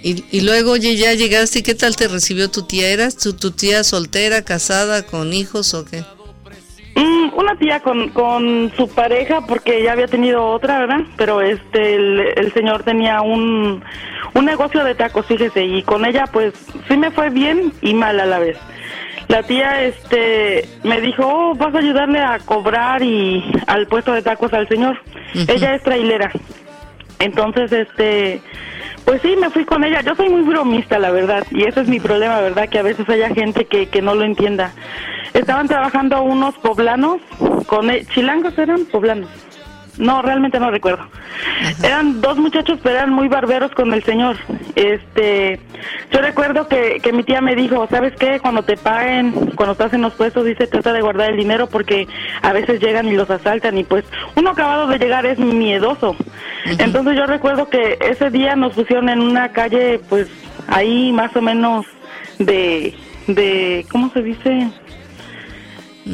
[0.00, 2.88] Y, y luego, oye, ya llegaste y ¿qué tal te recibió tu tía?
[2.88, 6.04] ¿Eras tu, tu tía soltera, casada, con hijos o qué?
[6.98, 11.02] Mm, una tía con, con su pareja, porque ya había tenido otra, ¿verdad?
[11.16, 13.84] Pero este, el, señor tenía un,
[14.34, 16.54] un negocio de tacos, fíjese, y con ella pues
[16.88, 18.58] sí me fue bien y mal a la vez.
[19.28, 24.22] La tía este me dijo, oh, vas a ayudarle a cobrar y al puesto de
[24.22, 24.98] tacos al señor.
[25.46, 26.32] Ella es trailera.
[27.18, 28.40] Entonces, este,
[29.04, 30.00] pues sí, me fui con ella.
[30.02, 32.68] Yo soy muy bromista, la verdad, y ese es mi problema, ¿verdad?
[32.68, 34.72] Que a veces haya gente que, que no lo entienda.
[35.34, 37.20] Estaban trabajando unos poblanos,
[37.66, 39.30] con e, chilangos eran poblanos.
[39.98, 41.06] No, realmente no recuerdo.
[41.82, 44.36] Eran dos muchachos, pero eran muy barberos con el señor.
[44.76, 45.58] Este,
[46.12, 48.38] yo recuerdo que, que mi tía me dijo, ¿sabes qué?
[48.40, 52.06] Cuando te paguen, cuando estás en los puestos, dice, trata de guardar el dinero porque
[52.42, 54.04] a veces llegan y los asaltan y pues
[54.36, 56.14] uno acabado de llegar es miedoso.
[56.64, 60.28] Entonces yo recuerdo que ese día nos pusieron en una calle, pues
[60.68, 61.86] ahí más o menos
[62.38, 62.94] de,
[63.26, 64.68] de, ¿cómo se dice?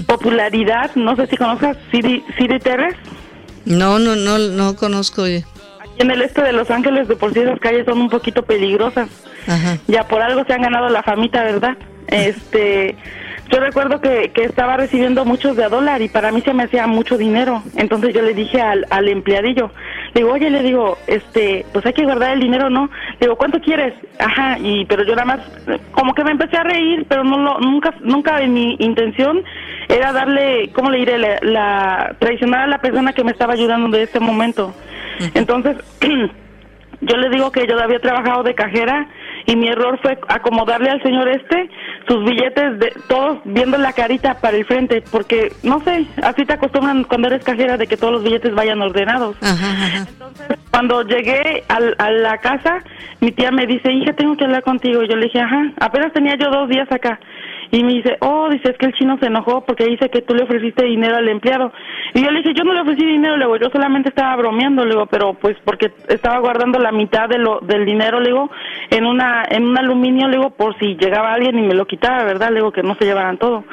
[0.07, 2.97] popularidad, no sé si conozcas City, City Terrace.
[3.65, 5.23] No, no, no, no conozco.
[5.23, 5.45] Oye.
[5.81, 8.43] Aquí en el este de Los Ángeles, de por sí esas calles son un poquito
[8.43, 9.09] peligrosas.
[9.87, 11.77] Ya por algo se han ganado la famita, ¿verdad?
[12.09, 12.97] Este,
[13.51, 16.65] yo recuerdo que, que estaba recibiendo muchos de a dólar y para mí se me
[16.65, 17.63] hacía mucho dinero.
[17.77, 19.71] Entonces yo le dije al, al empleadillo,
[20.15, 22.91] digo, oye, le digo, este, pues hay que guardar el dinero, ¿no?
[23.21, 23.95] digo, ¿cuánto quieres?
[24.19, 25.41] Ajá, y pero yo nada más,
[25.93, 29.43] como que me empecé a reír, pero no lo, nunca, nunca en mi intención
[29.95, 31.19] era darle, ¿cómo le diré?
[31.19, 34.75] La, la traicionar a la persona que me estaba ayudando de este momento.
[35.35, 35.77] Entonces,
[37.01, 39.07] yo le digo que yo había trabajado de cajera
[39.47, 41.69] y mi error fue acomodarle al señor este
[42.09, 46.55] sus billetes de todos viendo la carita para el frente porque no sé así te
[46.55, 49.37] acostumbran cuando eres cajera de que todos los billetes vayan ordenados.
[50.09, 52.79] Entonces cuando llegué a la casa
[53.21, 56.13] mi tía me dice hija tengo que hablar contigo y yo le dije ajá apenas
[56.13, 57.21] tenía yo dos días acá
[57.75, 60.33] Y me dice, oh, dice, es que el chino se enojó porque dice que tú
[60.33, 61.73] le ofreciste dinero al empleado.
[62.15, 64.85] Y yo le dije, yo no le ofrecí dinero, le digo, yo solamente estaba bromeando,
[64.85, 68.49] le digo, pero pues porque estaba guardando la mitad de lo, del dinero, le digo,
[68.91, 72.23] en una, en un aluminio, le digo, por si llegaba alguien y me lo quitaba,
[72.23, 72.51] ¿verdad?
[72.51, 73.65] Le digo, que no se llevaran todo.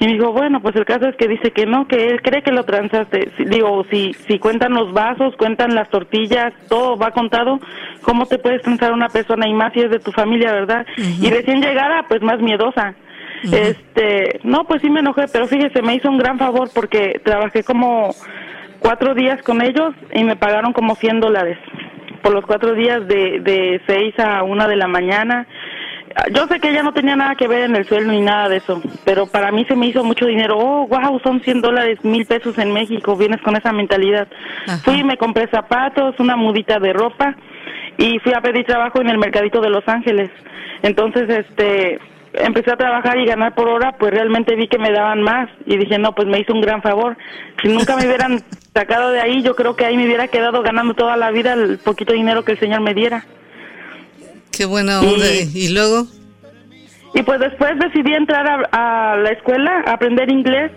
[0.00, 2.42] Y me dijo, bueno, pues el caso es que dice que no, que él cree
[2.42, 3.32] que lo transaste.
[3.38, 7.58] Digo, si, si cuentan los vasos, cuentan las tortillas, todo va contado,
[8.02, 10.86] ¿cómo te puedes transar una persona y más si es de tu familia, verdad?
[10.98, 12.94] Y recién llegada, pues más miedosa.
[13.44, 17.62] Este, no, pues sí me enojé, pero fíjese, me hizo un gran favor porque trabajé
[17.62, 18.14] como
[18.80, 21.58] cuatro días con ellos y me pagaron como 100 dólares
[22.22, 25.46] por los cuatro días de, de 6 a una de la mañana.
[26.32, 28.56] Yo sé que ella no tenía nada que ver en el sueldo ni nada de
[28.56, 30.56] eso, pero para mí se me hizo mucho dinero.
[30.58, 34.26] Oh, wow, son 100 dólares, mil pesos en México, vienes con esa mentalidad.
[34.82, 37.36] Fui y me compré zapatos, una mudita de ropa
[37.98, 40.30] y fui a pedir trabajo en el mercadito de Los Ángeles.
[40.82, 41.98] Entonces, este,
[42.36, 45.76] empecé a trabajar y ganar por hora, pues realmente vi que me daban más y
[45.76, 47.16] dije, no, pues me hizo un gran favor.
[47.62, 48.42] Si nunca me hubieran
[48.74, 51.78] sacado de ahí, yo creo que ahí me hubiera quedado ganando toda la vida el
[51.78, 53.24] poquito dinero que el Señor me diera.
[54.52, 55.26] Qué buena onda.
[55.54, 56.06] ¿Y, luego?
[57.14, 60.70] Y pues después decidí entrar a, a la escuela, a aprender inglés,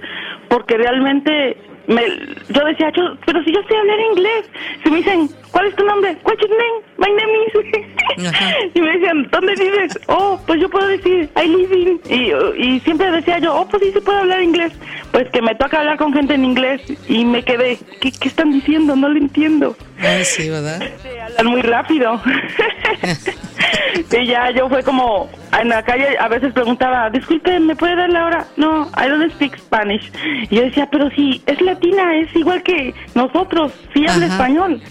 [0.50, 1.58] porque realmente
[1.90, 2.04] me,
[2.50, 4.46] yo decía, yo, pero si yo sé hablar inglés,
[4.84, 6.18] si me dicen, ¿cuál es tu nombre?
[6.24, 6.84] What's your name?
[6.98, 8.72] My name is.
[8.76, 10.00] y me decían, ¿dónde vives?
[10.08, 12.02] Oh, pues yo puedo decir, I live in.
[12.10, 14.72] Y, y siempre decía yo, oh, pues sí, se puede hablar inglés.
[15.12, 18.52] Pues que me toca hablar con gente en inglés y me quedé, ¿qué, qué están
[18.52, 18.96] diciendo?
[18.96, 19.76] No lo entiendo.
[20.02, 20.82] Ah, sí, ¿verdad?
[21.26, 22.22] hablan muy rápido.
[24.12, 28.10] y ya yo fue como, en la calle a veces preguntaba, disculpe, ¿me puede dar
[28.10, 28.48] la hora?
[28.56, 30.10] No, I don't speak Spanish.
[30.50, 34.82] Y yo decía, pero si es latina, es igual que nosotros, si habla español.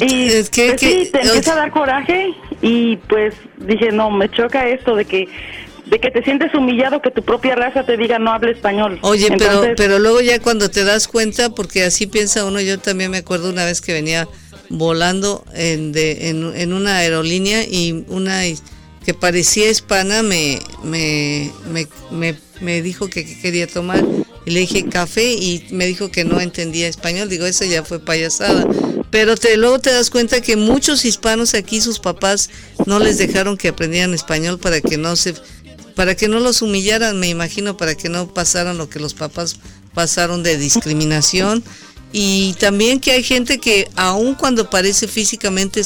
[0.00, 4.28] Y es que, pues sí, te empieza a dar coraje y pues dije, no, me
[4.28, 5.28] choca esto de que
[5.86, 8.98] de que te sientes humillado que tu propia raza te diga no hable español.
[9.02, 13.10] Oye, pero pero luego ya cuando te das cuenta, porque así piensa uno, yo también
[13.10, 14.26] me acuerdo una vez que venía
[14.70, 18.42] volando en, de, en, en una aerolínea y una
[19.04, 21.50] que parecía hispana me, me,
[22.10, 24.02] me, me, dijo que, quería tomar
[24.46, 27.28] y le dije café y me dijo que no entendía español.
[27.28, 28.66] Digo, eso ya fue payasada.
[29.14, 32.50] Pero te, luego te das cuenta que muchos hispanos aquí, sus papás
[32.84, 35.34] no les dejaron que aprendieran español para que no se
[35.94, 39.60] para que no los humillaran, me imagino, para que no pasaran lo que los papás
[39.94, 41.62] pasaron de discriminación.
[42.10, 45.82] Y también que hay gente que aun cuando parece físicamente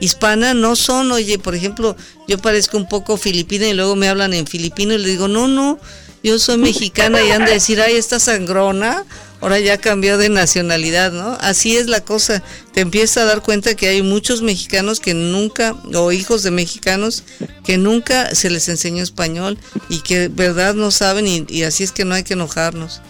[0.00, 4.32] hispana, no son, oye, por ejemplo, yo parezco un poco filipina y luego me hablan
[4.32, 5.78] en filipino y le digo, no, no,
[6.22, 9.04] yo soy mexicana y han de decir, ay, esta sangrona,
[9.44, 11.36] ahora ya cambió de nacionalidad, ¿no?
[11.38, 12.42] Así es la cosa.
[12.72, 17.24] Te empiezas a dar cuenta que hay muchos mexicanos que nunca, o hijos de mexicanos,
[17.62, 19.58] que nunca se les enseñó español
[19.90, 23.02] y que verdad no saben y, y así es que no hay que enojarnos.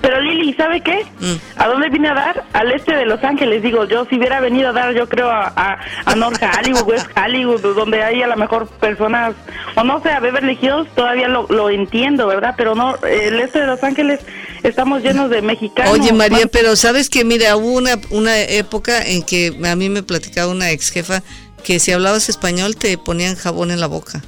[0.00, 1.04] Pero Lili, ¿sabe qué?
[1.20, 1.36] Mm.
[1.56, 2.44] ¿A dónde vine a dar?
[2.52, 3.62] Al este de Los Ángeles.
[3.62, 7.60] Digo, yo si hubiera venido a dar, yo creo, a, a, North Hollywood, West Hollywood,
[7.74, 9.34] donde hay a lo mejor personas,
[9.74, 12.54] o no sé, a Beverly Hills, todavía lo, lo entiendo, ¿verdad?
[12.56, 14.20] Pero no, el este de Los Ángeles
[14.64, 15.92] estamos llenos de mexicanos.
[15.92, 20.02] Oye, María, pero ¿sabes que Mira, hubo una, una época en que a mí me
[20.02, 21.22] platicaba una ex jefa
[21.62, 24.22] que si hablabas español te ponían jabón en la boca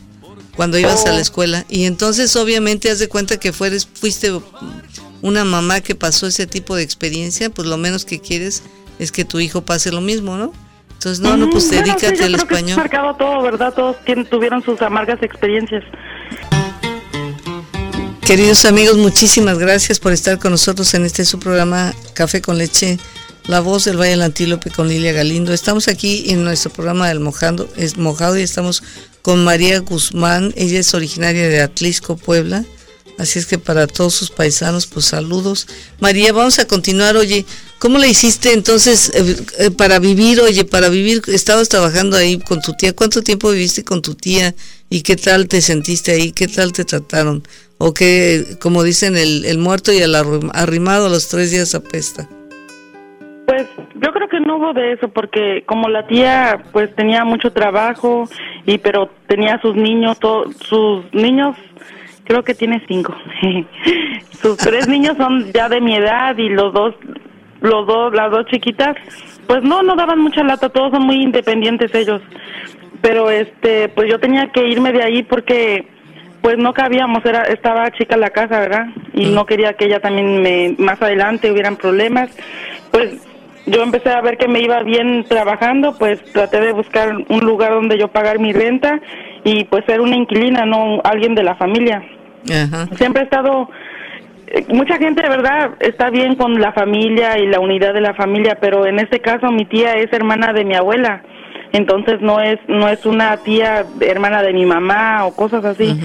[0.57, 1.21] cuando ibas a la oh.
[1.21, 1.65] escuela.
[1.69, 4.33] Y entonces obviamente haz de cuenta que fueres, fuiste
[5.23, 8.63] una mamá que pasó ese tipo de experiencia, pues lo menos que quieres
[8.99, 10.53] es que tu hijo pase lo mismo, ¿no?
[10.95, 12.71] Entonces, no, no, pues dedícate al español.
[12.71, 13.73] Que marcado todo, ¿verdad?
[13.75, 13.97] Todos
[14.31, 15.85] tuvieron sus amargas experiencias.
[18.27, 22.99] Queridos amigos, muchísimas gracias por estar con nosotros en este su programa Café con Leche,
[23.47, 25.53] La Voz del Valle del Antílope con Lilia Galindo.
[25.53, 28.83] Estamos aquí en nuestro programa del Mojado, es Mojado y estamos
[29.23, 30.53] con María Guzmán.
[30.57, 32.65] Ella es originaria de Atlisco, Puebla.
[33.17, 35.69] Así es que para todos sus paisanos, pues saludos.
[36.01, 37.17] María, vamos a continuar.
[37.17, 37.47] Oye,
[37.79, 40.41] ¿cómo le hiciste entonces eh, eh, para vivir?
[40.41, 42.93] Oye, para vivir, estabas trabajando ahí con tu tía.
[42.93, 44.53] ¿Cuánto tiempo viviste con tu tía?
[44.89, 46.33] ¿Y qué tal te sentiste ahí?
[46.33, 47.43] ¿Qué tal te trataron?
[47.79, 52.29] O que, como dicen, el, muerto y el arrimado los tres días apesta.
[53.47, 57.53] Pues yo creo que no hubo de eso porque como la tía pues tenía mucho
[57.53, 58.29] trabajo
[58.65, 60.19] y pero tenía sus niños,
[60.69, 61.57] sus niños
[62.25, 63.15] creo que tiene cinco.
[64.43, 66.95] Sus tres niños son ya de mi edad y los dos,
[67.61, 68.97] los dos, las dos chiquitas,
[69.47, 72.21] pues no, no daban mucha lata, todos son muy independientes ellos.
[73.01, 75.87] Pero este, pues yo tenía que irme de ahí porque
[76.41, 78.87] pues no cabíamos, era, estaba chica la casa, ¿verdad?
[79.15, 82.31] Y no quería que ella también me, más adelante hubieran problemas.
[82.93, 83.17] Pues
[83.67, 87.73] yo empecé a ver que me iba bien trabajando, pues traté de buscar un lugar
[87.73, 89.01] donde yo pagar mi renta
[89.43, 92.03] y pues ser una inquilina, no alguien de la familia.
[92.97, 93.69] Siempre he estado
[94.47, 98.15] eh, mucha gente de verdad está bien con la familia y la unidad de la
[98.15, 101.23] familia, pero en este caso mi tía es hermana de mi abuela,
[101.73, 105.99] entonces no es no es una tía hermana de mi mamá o cosas así.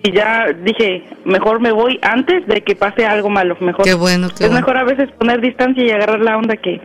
[0.00, 3.84] Y ya dije, mejor me voy antes de que pase algo malo, mejor.
[3.84, 6.80] Qué bueno, es mejor a veces poner distancia y agarrar la onda que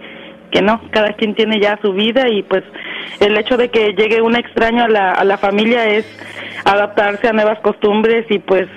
[0.53, 2.63] que no, cada quien tiene ya su vida y pues
[3.19, 6.05] el hecho de que llegue un extraño a la, a la familia es
[6.63, 8.67] adaptarse a nuevas costumbres y pues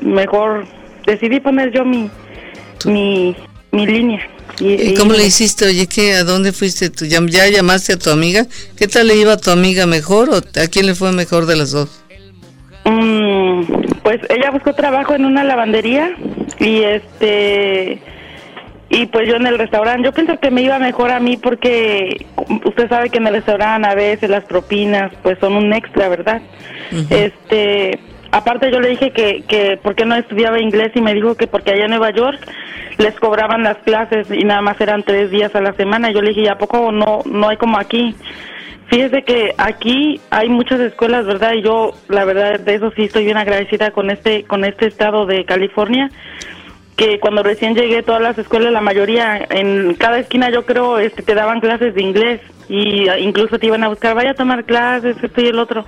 [0.00, 0.64] mejor
[1.04, 2.10] decidí poner yo mi,
[2.86, 3.36] mi,
[3.72, 4.20] mi línea.
[4.58, 5.66] ¿Y, cómo le hiciste?
[5.66, 6.90] Oye, ¿qué, ¿a dónde fuiste?
[6.90, 8.46] ¿Tú ya, llamaste a tu amiga?
[8.76, 11.56] ¿Qué tal le iba a tu amiga mejor o a quién le fue mejor de
[11.56, 12.02] las dos?
[12.84, 13.62] Mm,
[14.02, 16.14] pues ella buscó trabajo en una lavandería
[16.58, 18.00] y este
[18.92, 22.26] y pues yo en el restaurante, yo pienso que me iba mejor a mí porque
[22.64, 26.42] usted sabe que en el restaurante a veces las propinas pues son un extra, ¿verdad?
[27.08, 28.00] Este,
[28.32, 31.46] aparte yo le dije que, que por qué no estudiaba inglés y me dijo que
[31.46, 32.40] porque allá en Nueva York
[32.98, 36.10] les cobraban las clases y nada más eran tres días a la semana.
[36.10, 38.14] Yo le dije, ¿y a poco no, no hay como aquí?
[38.90, 41.52] Fíjese que aquí hay muchas escuelas, ¿verdad?
[41.54, 45.26] Y yo, la verdad, de eso sí estoy bien agradecida con este, con este estado
[45.26, 46.10] de California,
[46.96, 51.22] que cuando recién llegué todas las escuelas, la mayoría, en cada esquina yo creo, este,
[51.22, 55.16] te daban clases de inglés y incluso te iban a buscar, vaya a tomar clases,
[55.22, 55.86] esto y el otro.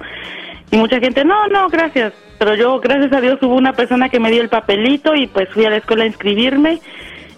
[0.73, 2.15] Y mucha gente, no, no, gracias.
[2.39, 5.49] Pero yo, gracias a Dios, hubo una persona que me dio el papelito y pues
[5.51, 6.81] fui a la escuela a inscribirme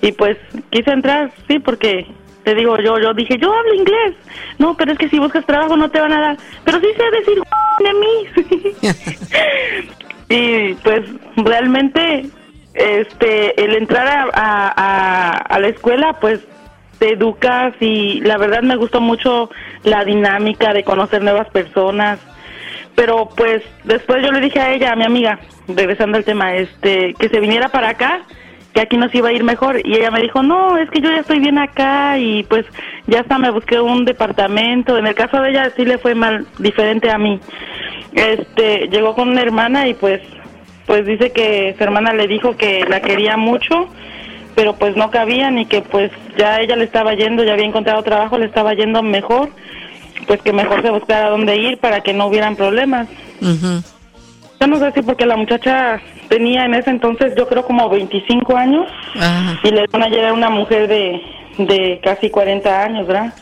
[0.01, 0.39] y pues
[0.70, 2.07] quise entrar, sí, porque
[2.45, 4.14] te digo, yo yo dije, yo hablo inglés.
[4.59, 6.37] No, pero es que si buscas trabajo no te van a dar.
[6.64, 7.43] Pero sí sé decir
[7.80, 8.68] de mí.
[10.28, 11.03] y pues
[11.37, 12.26] realmente
[12.74, 16.41] este el entrar a, a, a la escuela pues
[17.01, 19.51] te educas y la verdad me gustó mucho
[19.82, 22.20] la dinámica de conocer nuevas personas
[22.95, 25.38] pero pues después yo le dije a ella, a mi amiga,
[25.68, 28.22] regresando al tema, este, que se viniera para acá,
[28.72, 29.80] que aquí nos iba a ir mejor.
[29.84, 32.66] Y ella me dijo, no, es que yo ya estoy bien acá y pues
[33.07, 34.97] ya hasta me busqué un departamento.
[34.97, 37.40] En el caso de ella sí le fue mal, diferente a mí.
[38.12, 40.20] Este, llegó con una hermana y pues,
[40.86, 43.88] pues dice que su hermana le dijo que la quería mucho,
[44.55, 48.03] pero pues no cabía ni que pues ya ella le estaba yendo, ya había encontrado
[48.05, 49.51] trabajo, le estaba yendo mejor
[50.26, 53.08] pues que mejor se buscara dónde ir para que no hubieran problemas.
[53.40, 58.56] Yo no sé si porque la muchacha tenía en ese entonces yo creo como 25
[58.56, 58.86] años
[59.62, 61.20] y le van a llegar una mujer de,
[61.58, 63.34] de casi 40 años, ¿verdad?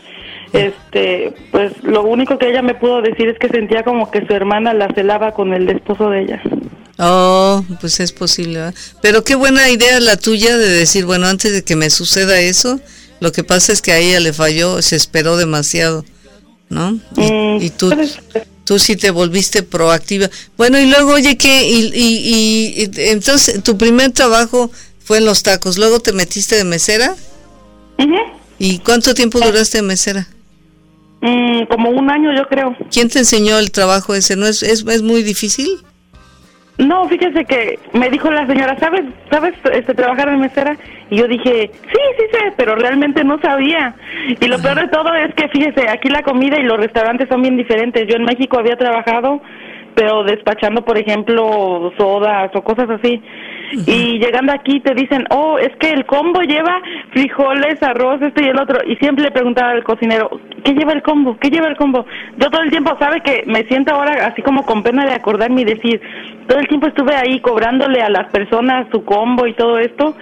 [0.53, 4.33] Este, pues lo único que ella me pudo decir es que sentía como que su
[4.35, 6.43] hermana la celaba con el esposo de ella.
[6.99, 8.73] Oh, pues es posible.
[9.01, 12.81] Pero qué buena idea la tuya de decir, bueno, antes de que me suceda eso,
[13.21, 16.05] lo que pasa es que a ella le falló, se esperó demasiado.
[16.73, 16.99] ¿No?
[17.17, 17.93] Y, mm, tú,
[18.65, 20.29] tú sí te volviste proactiva.
[20.57, 21.69] Bueno, y luego, oye, ¿qué?
[21.69, 24.71] Y, y, entonces, tu primer trabajo
[25.05, 27.15] fue en los tacos, luego te metiste de mesera.
[28.59, 30.29] ¿Y cuánto tiempo duraste de mesera?
[31.21, 32.77] Mm, como un año, yo creo.
[32.91, 34.35] ¿Quién te enseñó el trabajo ese?
[34.35, 35.69] ¿No es, es, es muy difícil?
[36.79, 40.77] No, fíjese que me dijo la señora, ¿sabes, sabes este, trabajar en mesera?
[41.11, 43.95] Y yo dije, sí, sí sé, pero realmente no sabía.
[44.41, 47.43] Y lo peor de todo es que, fíjese, aquí la comida y los restaurantes son
[47.43, 48.09] bien diferentes.
[48.09, 49.43] Yo en México había trabajado,
[49.95, 53.23] pero despachando, por ejemplo, sodas o cosas así.
[53.73, 56.81] Y llegando aquí te dicen, oh, es que el combo lleva
[57.13, 58.79] frijoles, arroz, esto y el otro.
[58.87, 60.31] Y siempre le preguntaba al cocinero,
[60.65, 61.39] ¿qué lleva el combo?
[61.39, 62.05] ¿Qué lleva el combo?
[62.37, 65.63] Yo todo el tiempo, sabe que me siento ahora así como con pena de acordarme
[65.63, 66.01] y decir,
[66.47, 70.15] todo el tiempo estuve ahí cobrándole a las personas su combo y todo esto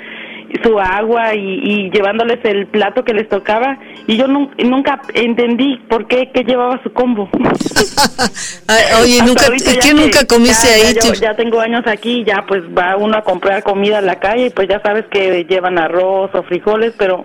[0.62, 6.30] su agua y, llevándoles el plato que les tocaba y yo nunca entendí por qué
[6.32, 7.28] que llevaba su combo.
[9.03, 9.46] oye, nunca,
[9.82, 10.94] ¿qué nunca comiste ahí?
[11.20, 14.51] Ya, tengo años aquí, ya pues va uno a comprar comida en la calle y
[14.51, 17.24] pues ya sabes que llevan arroz o frijoles, pero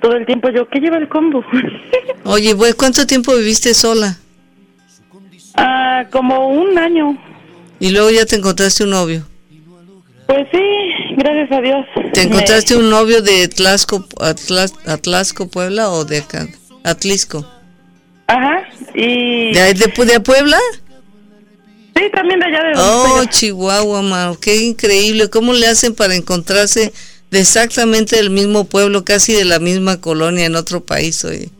[0.00, 1.44] todo el tiempo yo, ¿qué lleva el combo?
[2.24, 4.16] oye, pues, ¿cuánto tiempo viviste sola?
[5.54, 7.18] Ah, como un año.
[7.78, 9.26] ¿Y luego ya te encontraste un novio?
[10.26, 10.58] Pues sí,
[11.20, 11.86] gracias a Dios.
[12.12, 14.04] ¿Te encontraste un novio de Atlasco,
[14.86, 16.48] Atlasco, Puebla o de acá?
[16.82, 17.46] Atlisco.
[18.26, 18.62] Ajá,
[18.94, 19.52] y...
[19.52, 20.58] ¿De, de, Puebla?
[21.96, 25.28] Sí, también de allá de Oh, Chihuahua, mano, qué increíble.
[25.28, 26.92] ¿Cómo le hacen para encontrarse
[27.30, 31.50] de exactamente del mismo pueblo, casi de la misma colonia en otro país, oye?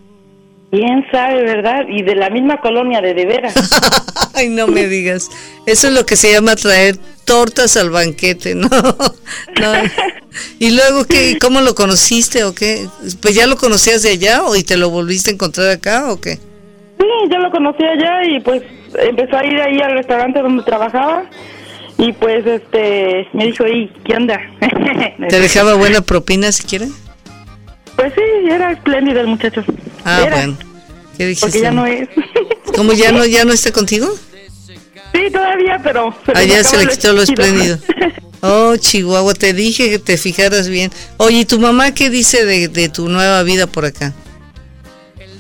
[0.71, 1.81] ¿Quién sabe, verdad?
[1.89, 3.55] Y de la misma colonia de de veras.
[4.35, 5.29] Ay, no me digas.
[5.67, 8.69] Eso es lo que se llama traer tortas al banquete, ¿no?
[8.69, 9.73] no.
[10.59, 11.39] ¿Y luego qué?
[11.41, 12.87] ¿Cómo lo conociste o qué?
[13.21, 16.21] Pues ya lo conocías de allá o y te lo volviste a encontrar acá o
[16.21, 16.37] qué?
[16.99, 18.63] Sí, yo lo conocí allá y pues
[18.99, 21.25] empezó a ir ahí al restaurante donde trabajaba
[21.99, 24.41] y pues este me dijo, ¿y qué onda?
[25.29, 26.93] ¿Te dejaba buena propina si quieren?
[27.97, 29.63] Pues sí, era espléndido el muchacho.
[30.05, 30.57] Ah, bueno.
[31.19, 31.47] ¿Qué dijiste?
[31.47, 32.09] Porque ya no es.
[32.75, 34.09] ¿Cómo ya no, ya no está contigo?
[35.21, 36.15] Sí, todavía, pero...
[36.25, 37.77] Se ah, se le quitó lo espléndido.
[38.43, 40.91] Oh, Chihuahua, te dije que te fijaras bien.
[41.19, 44.15] Oye, ¿y tu mamá qué dice de, de tu nueva vida por acá?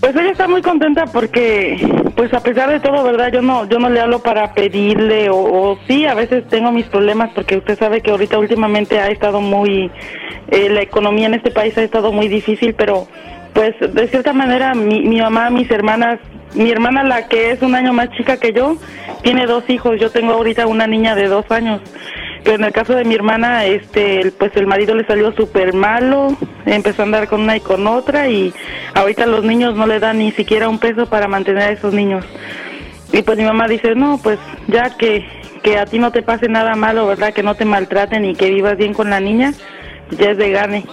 [0.01, 1.78] Pues ella está muy contenta porque,
[2.14, 3.31] pues a pesar de todo, ¿verdad?
[3.33, 7.31] Yo no, yo no le hablo para pedirle o, sí, a veces tengo mis problemas
[7.35, 9.91] porque usted sabe que ahorita últimamente ha estado muy,
[10.51, 13.09] eh, la economía en este país ha estado muy difícil, pero
[13.55, 16.18] pues de cierta manera mi, mi mamá, mis hermanas,
[16.55, 18.76] mi hermana la que es un año más chica que yo,
[19.22, 21.80] tiene dos hijos, yo tengo ahorita una niña de dos años.
[22.42, 26.36] Pero en el caso de mi hermana, este, pues el marido le salió súper malo,
[26.64, 28.55] empezó a andar con una y con otra y
[28.94, 32.24] ahorita los niños no le dan ni siquiera un peso para mantener a esos niños.
[33.12, 34.38] Y pues mi mamá dice, no, pues
[34.68, 35.26] ya que,
[35.78, 37.34] a ti no te pase nada malo, ¿verdad?
[37.34, 39.53] Que no te maltraten y que vivas bien con la niña,
[40.11, 40.86] ya es de gane.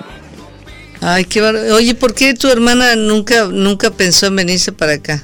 [1.00, 1.56] Ay, qué bar...
[1.56, 5.22] Oye, ¿por qué tu hermana nunca, nunca pensó en venirse para acá?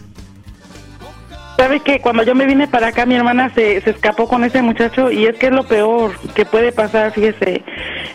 [1.58, 4.62] Sabe que cuando yo me vine para acá, mi hermana se, se escapó con ese
[4.62, 7.64] muchacho y es que es lo peor que puede pasar, fíjese.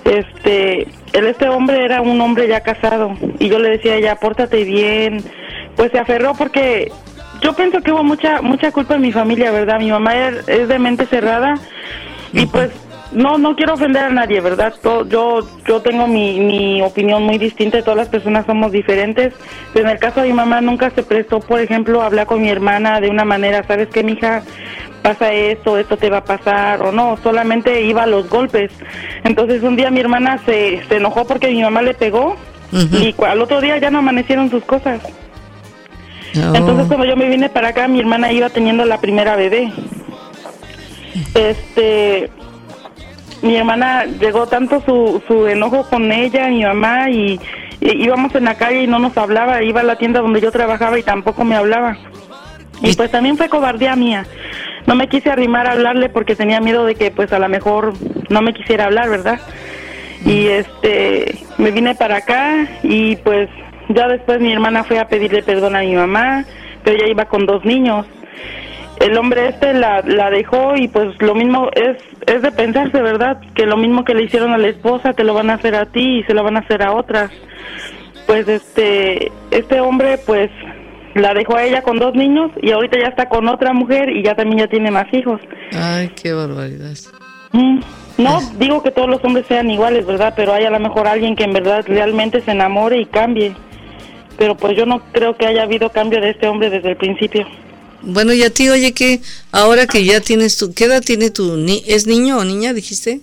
[0.04, 5.22] Este, este hombre era un hombre ya casado y yo le decía ya, pórtate bien.
[5.76, 6.90] Pues se aferró porque
[7.40, 9.78] yo pienso que hubo mucha mucha culpa en mi familia, ¿verdad?
[9.78, 11.54] Mi mamá es de mente cerrada
[12.32, 12.70] y pues
[13.12, 14.74] no, no quiero ofender a nadie, ¿verdad?
[14.82, 19.32] Yo, yo tengo mi, mi opinión muy distinta, todas las personas somos diferentes,
[19.72, 22.42] pero en el caso de mi mamá nunca se prestó, por ejemplo, a hablar con
[22.42, 24.42] mi hermana de una manera, ¿sabes qué, mija?
[25.02, 28.70] Pasa esto, esto te va a pasar, o no, solamente iba a los golpes.
[29.24, 32.36] Entonces un día mi hermana se, se enojó porque mi mamá le pegó
[32.72, 35.00] y al otro día ya no amanecieron sus cosas.
[36.36, 36.54] Oh.
[36.54, 39.72] Entonces cuando yo me vine para acá, mi hermana iba teniendo la primera bebé.
[41.34, 42.30] Este,
[43.42, 47.40] mi hermana llegó tanto su, su enojo con ella, mi mamá, y,
[47.80, 50.98] íbamos en la calle y no nos hablaba, iba a la tienda donde yo trabajaba
[50.98, 51.96] y tampoco me hablaba.
[52.82, 54.26] Y pues también fue cobardía mía.
[54.86, 57.92] No me quise arrimar a hablarle porque tenía miedo de que pues a lo mejor
[58.30, 59.40] no me quisiera hablar, ¿verdad?
[60.24, 63.48] Y este, me vine para acá y pues
[63.88, 66.44] ya después mi hermana fue a pedirle perdón a mi mamá,
[66.82, 68.06] pero ella iba con dos niños
[69.00, 71.96] el hombre este la, la dejó y pues lo mismo es
[72.26, 73.40] es de pensarse, ¿verdad?
[73.54, 75.86] Que lo mismo que le hicieron a la esposa te lo van a hacer a
[75.86, 77.30] ti y se lo van a hacer a otras.
[78.26, 80.50] Pues este este hombre pues
[81.14, 84.22] la dejó a ella con dos niños y ahorita ya está con otra mujer y
[84.22, 85.40] ya también ya tiene más hijos.
[85.72, 86.92] Ay, qué barbaridad.
[87.52, 87.80] Mm,
[88.18, 90.34] no digo que todos los hombres sean iguales, ¿verdad?
[90.36, 93.54] Pero hay a lo mejor alguien que en verdad realmente se enamore y cambie.
[94.36, 97.46] Pero pues yo no creo que haya habido cambio de este hombre desde el principio.
[98.02, 99.20] Bueno, y a ti, oye, que
[99.52, 103.20] ahora que ya tienes tu, ¿qué edad tiene tu, ni, es niño o niña, dijiste?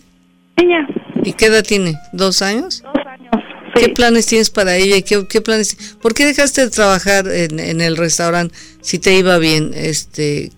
[0.58, 0.88] Niña.
[1.24, 1.96] ¿Y qué edad tiene?
[2.12, 2.84] ¿Dos años?
[2.84, 3.32] Dos años.
[3.74, 5.02] ¿Qué planes tienes para ella?
[5.02, 5.98] ¿Qué, qué planes?
[6.02, 9.72] ¿Por qué dejaste de trabajar en, en, el restaurante si te iba bien?
[9.76, 10.52] Este,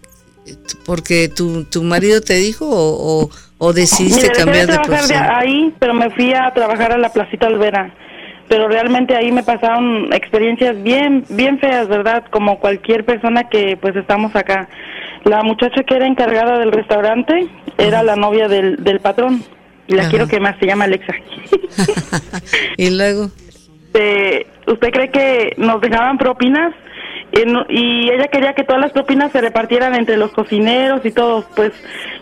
[0.86, 5.20] porque tu, tu marido te dijo o, o, decidiste cambiar de profesión.
[5.20, 7.94] De ahí, pero me fui a trabajar a la Placita Alvera
[8.48, 12.24] pero realmente ahí me pasaron experiencias bien bien feas, ¿verdad?
[12.30, 14.68] Como cualquier persona que pues estamos acá.
[15.24, 19.44] La muchacha que era encargada del restaurante era la novia del, del patrón.
[19.88, 21.14] Y la quiero que más se llama Alexa.
[22.78, 23.30] ¿Y luego?
[24.00, 26.72] Eh, ¿Usted cree que nos dejaban propinas?
[27.70, 31.46] Y ella quería que todas las propinas se repartieran entre los cocineros y todos.
[31.56, 31.72] Pues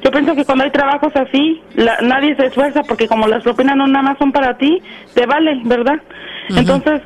[0.03, 1.61] yo pienso que cuando hay trabajos así,
[2.01, 4.81] nadie se esfuerza porque como las propinas no nada más son para ti,
[5.13, 6.01] te vale, ¿verdad?
[6.49, 7.01] Entonces,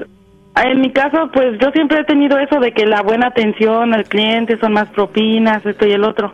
[0.56, 4.06] en mi caso, pues yo siempre he tenido eso de que la buena atención al
[4.06, 6.34] cliente son más propinas, esto y el otro.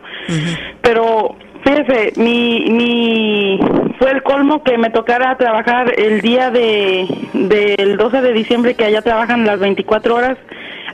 [0.82, 3.60] Pero fíjese, mi, mi
[3.98, 8.84] fue el colmo que me tocara trabajar el día de del 12 de diciembre que
[8.84, 10.38] allá trabajan las 24 horas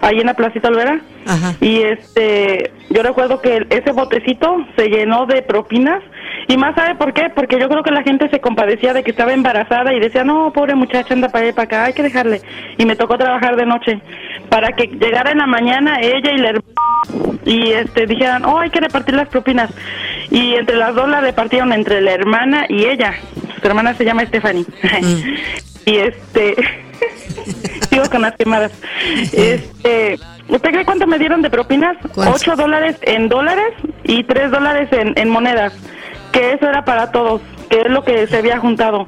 [0.02, 1.00] ahí en la Placita Olvera.
[1.60, 6.02] Y este, yo recuerdo que ese botecito se llenó de propinas.
[6.48, 9.12] Y más sabe por qué, porque yo creo que la gente se compadecía de que
[9.12, 12.42] estaba embarazada y decía, no, pobre muchacha, anda para allá para acá, hay que dejarle.
[12.78, 14.02] Y me tocó trabajar de noche
[14.48, 16.52] para que llegara en la mañana ella y la
[17.44, 19.70] y este dijeran, oh, hay que repartir las propinas.
[20.30, 23.14] Y entre las dos la repartieron entre la hermana y ella.
[23.60, 24.64] Su hermana se llama Stephanie.
[24.64, 25.34] Mm.
[25.90, 26.54] y este
[27.92, 28.72] Sigo con las quemadas.
[29.32, 30.18] Este,
[30.48, 31.98] ¿Usted cree cuánto me dieron de propinas?
[32.16, 33.74] Ocho dólares en dólares
[34.04, 35.74] y tres dólares en, en monedas.
[36.32, 39.06] Que eso era para todos, que es lo que se había juntado.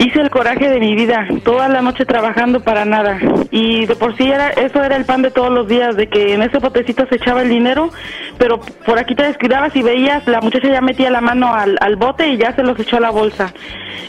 [0.00, 3.18] Hice el coraje de mi vida, toda la noche trabajando para nada.
[3.50, 6.32] Y de por sí era, eso era el pan de todos los días, de que
[6.32, 7.90] en ese botecito se echaba el dinero,
[8.38, 11.96] pero por aquí te descuidabas y veías, la muchacha ya metía la mano al, al
[11.96, 13.52] bote y ya se los echó a la bolsa.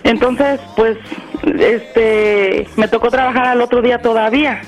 [0.04, 0.98] Entonces, pues,
[1.60, 4.62] este, me tocó trabajar al otro día todavía.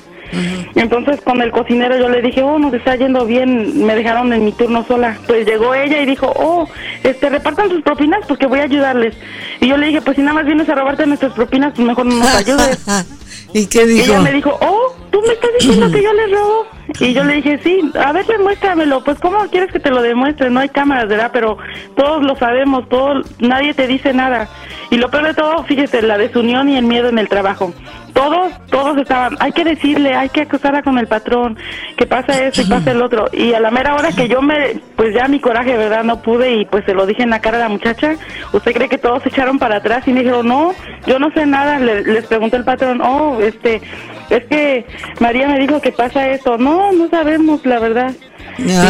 [0.75, 4.45] Entonces con el cocinero yo le dije, oh, nos está yendo bien, me dejaron en
[4.45, 5.17] mi turno sola.
[5.27, 6.67] Pues llegó ella y dijo, oh,
[7.03, 9.15] este, repartan sus propinas porque voy a ayudarles.
[9.61, 12.05] Y yo le dije, pues si nada más vienes a robarte nuestras propinas, pues mejor
[12.05, 12.85] no nos ayudes.
[13.53, 14.07] ¿Y qué dijo?
[14.07, 16.65] Y ella me dijo, oh, tú me estás diciendo que yo les robo.
[16.99, 19.03] Y yo le dije, sí, a ver, demuéstramelo.
[19.03, 20.49] Pues, ¿cómo quieres que te lo demuestre?
[20.49, 21.29] No hay cámaras, ¿verdad?
[21.31, 21.57] Pero
[21.95, 24.49] todos lo sabemos, todos, nadie te dice nada.
[24.89, 27.73] Y lo peor de todo, fíjese, la desunión y el miedo en el trabajo
[28.13, 31.57] todos, todos estaban, hay que decirle, hay que acusarla con el patrón,
[31.97, 33.25] que pasa eso y pasa el otro.
[33.33, 36.03] Y a la mera hora que yo me, pues ya mi coraje, ¿verdad?
[36.03, 38.15] No pude y pues se lo dije en la cara a la muchacha.
[38.51, 40.07] ¿Usted cree que todos se echaron para atrás?
[40.07, 40.73] Y me dijeron, no,
[41.07, 41.79] yo no sé nada.
[41.79, 43.81] les pregunté el patrón, oh, este,
[44.29, 44.85] es que
[45.19, 46.57] María me dijo que pasa esto.
[46.57, 48.13] No, no sabemos, la verdad.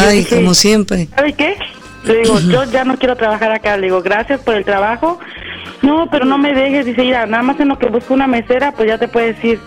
[0.06, 1.08] Ay, como siempre.
[1.16, 1.56] ¿Sabe qué?
[2.04, 3.76] Le digo, yo ya no quiero trabajar acá.
[3.76, 5.18] Le digo, gracias por el trabajo
[5.84, 8.72] no, pero no me dejes, dice, mira, nada más en lo que busco una mesera,
[8.72, 9.60] pues ya te puedo decir.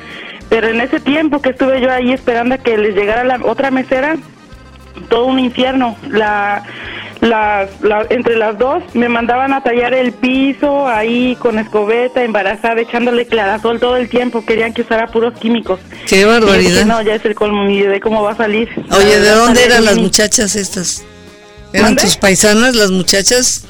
[0.49, 3.69] Pero en ese tiempo que estuve yo ahí esperando a que les llegara la otra
[3.69, 4.15] mesera,
[5.09, 5.95] todo un infierno.
[6.09, 6.63] La,
[7.21, 7.67] la,
[8.09, 13.79] entre las dos me mandaban a tallar el piso ahí con escobeta, embarazada, echándole clarasol
[13.79, 14.45] todo el tiempo.
[14.45, 15.79] Querían que usara puros químicos.
[16.07, 16.85] Qué barbaridad.
[16.85, 18.69] no, ya es el colmo, ni de cómo va a salir.
[18.91, 21.05] Oye, ¿de dónde eran las muchachas estas?
[21.77, 23.65] ¿Eran tus paisanas las muchachas?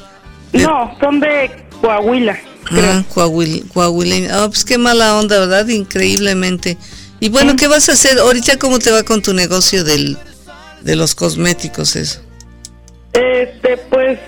[0.52, 1.50] No, son de
[1.80, 2.38] Coahuila.
[2.70, 4.28] Ah, Coahuila, Coahuila.
[4.32, 5.66] Ah, pues qué mala onda, ¿verdad?
[5.68, 6.76] Increíblemente.
[7.20, 8.18] Y bueno, ¿qué vas a hacer?
[8.18, 10.16] Ahorita, ¿cómo te va con tu negocio del,
[10.82, 12.20] de los cosméticos eso?
[13.12, 14.18] Este, pues,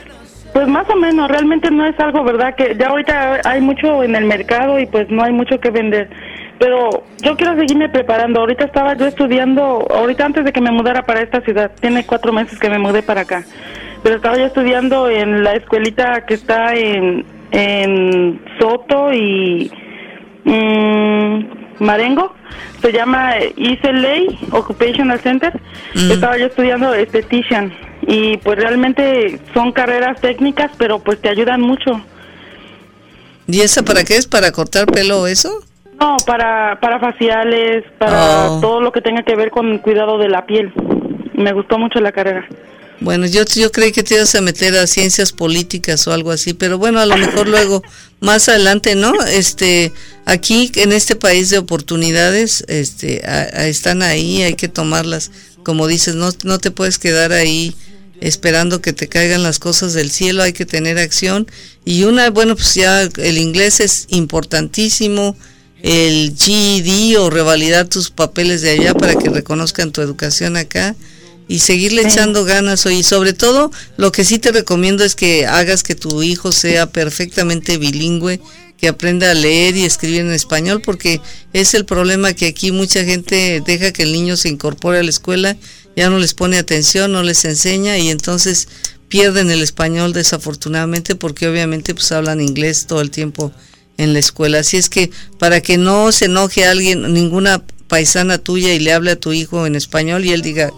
[0.53, 2.55] pues más o menos, realmente no es algo, ¿verdad?
[2.57, 6.11] Que ya ahorita hay mucho en el mercado y pues no hay mucho que vender.
[6.59, 8.41] Pero yo quiero seguirme preparando.
[8.41, 12.33] Ahorita estaba yo estudiando, ahorita antes de que me mudara para esta ciudad, tiene cuatro
[12.33, 13.45] meses que me mudé para acá.
[14.03, 19.71] Pero estaba yo estudiando en la escuelita que está en, en Soto y
[20.45, 22.35] mm, Marengo.
[22.81, 25.53] Se llama Ley Occupational Center.
[25.95, 26.11] Mm.
[26.13, 27.73] Estaba yo estudiando estetician
[28.07, 32.01] y pues realmente son carreras técnicas, pero pues te ayudan mucho.
[33.47, 34.27] ¿Y esa para qué es?
[34.27, 35.51] ¿Para cortar pelo o eso?
[36.01, 38.61] No, para, para faciales, para oh.
[38.61, 40.73] todo lo que tenga que ver con el cuidado de la piel.
[41.35, 42.49] Me gustó mucho la carrera.
[43.01, 46.53] Bueno, yo, yo creí que te ibas a meter a ciencias políticas o algo así,
[46.53, 47.83] pero bueno, a lo mejor luego,
[48.21, 49.15] más adelante, ¿no?
[49.25, 49.93] Este,
[50.27, 53.23] aquí en este país de oportunidades, este,
[53.67, 55.31] están ahí, hay que tomarlas.
[55.63, 57.75] Como dices, no, no te puedes quedar ahí
[58.21, 61.47] esperando que te caigan las cosas del cielo, hay que tener acción.
[61.87, 65.35] Y una, bueno, pues ya el inglés es importantísimo,
[65.83, 70.95] el GED o revalidar tus papeles de allá para que reconozcan tu educación acá
[71.51, 75.83] y seguirle echando ganas y sobre todo lo que sí te recomiendo es que hagas
[75.83, 78.41] que tu hijo sea perfectamente bilingüe
[78.79, 81.21] que aprenda a leer y escribir en español porque
[81.53, 85.11] es el problema que aquí mucha gente deja que el niño se incorpore a la
[85.11, 85.57] escuela
[85.97, 88.69] ya no les pone atención no les enseña y entonces
[89.09, 93.53] pierden el español desafortunadamente porque obviamente pues hablan inglés todo el tiempo
[93.97, 94.61] en la escuela.
[94.61, 98.93] Así es que para que no se enoje a alguien ninguna paisana tuya y le
[98.93, 100.73] hable a tu hijo en español y él diga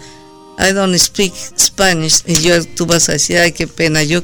[0.58, 2.22] I don't speak Spanish.
[2.26, 4.22] Y yo, tú vas a decir, ay, qué pena, yo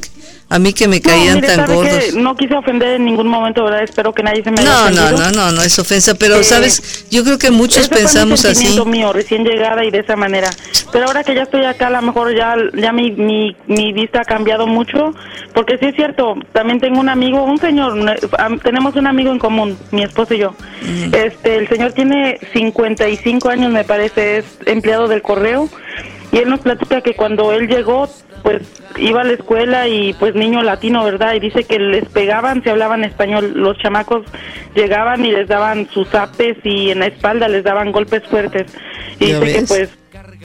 [0.51, 2.15] a mí que me caían tan gordos.
[2.15, 3.83] no quise ofender en ningún momento, ¿verdad?
[3.83, 6.45] Espero que nadie se me haya No, no, no, no, no es ofensa, pero eh,
[6.45, 8.81] sabes, yo creo que muchos pensamos fue así.
[8.87, 10.49] mío, recién llegada y de esa manera.
[10.91, 14.23] Pero ahora que ya estoy acá, a lo mejor ya, ya mi, mi, mi vista
[14.23, 15.13] ha cambiado mucho,
[15.53, 18.19] porque sí es cierto, también tengo un amigo, un señor,
[18.63, 20.55] tenemos un amigo en común, mi esposo y yo.
[21.13, 25.69] Este, el señor tiene 55 años, me parece, es empleado del correo
[26.33, 28.09] y él nos platica que cuando él llegó,
[28.43, 28.63] pues
[28.97, 31.35] iba a la escuela y pues niño latino, ¿verdad?
[31.35, 33.53] Y dice que les pegaban si hablaban español.
[33.55, 34.25] Los chamacos
[34.75, 38.73] llegaban y les daban sus apes y en la espalda les daban golpes fuertes.
[39.19, 39.98] Y dice que pues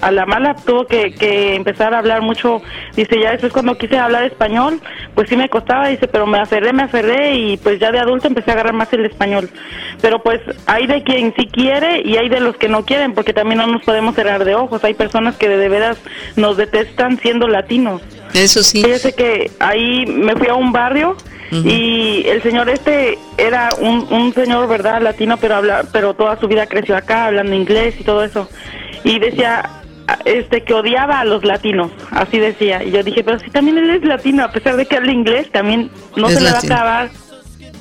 [0.03, 2.61] a la mala tuvo que, que, empezar a hablar mucho.
[2.95, 4.81] Dice, ya después cuando quise hablar español,
[5.15, 8.27] pues sí me costaba, dice, pero me aferré, me aferré y pues ya de adulto
[8.27, 9.49] empecé a agarrar más el español.
[10.01, 13.33] Pero pues hay de quien sí quiere y hay de los que no quieren, porque
[13.33, 14.83] también no nos podemos cerrar de ojos.
[14.83, 15.97] Hay personas que de veras
[16.35, 18.01] nos detestan siendo latinos.
[18.33, 18.83] Eso sí.
[18.83, 21.15] Fíjese que ahí me fui a un barrio
[21.51, 25.03] y el señor este era un, un señor, ¿verdad?
[25.03, 28.49] Latino, pero habla, pero toda su vida creció acá hablando inglés y todo eso.
[29.03, 29.82] Y decía,
[30.25, 32.83] este que odiaba a los latinos, así decía.
[32.83, 35.51] Y yo dije, pero si también él es latino, a pesar de que habla inglés,
[35.51, 37.11] también no se le va a acabar.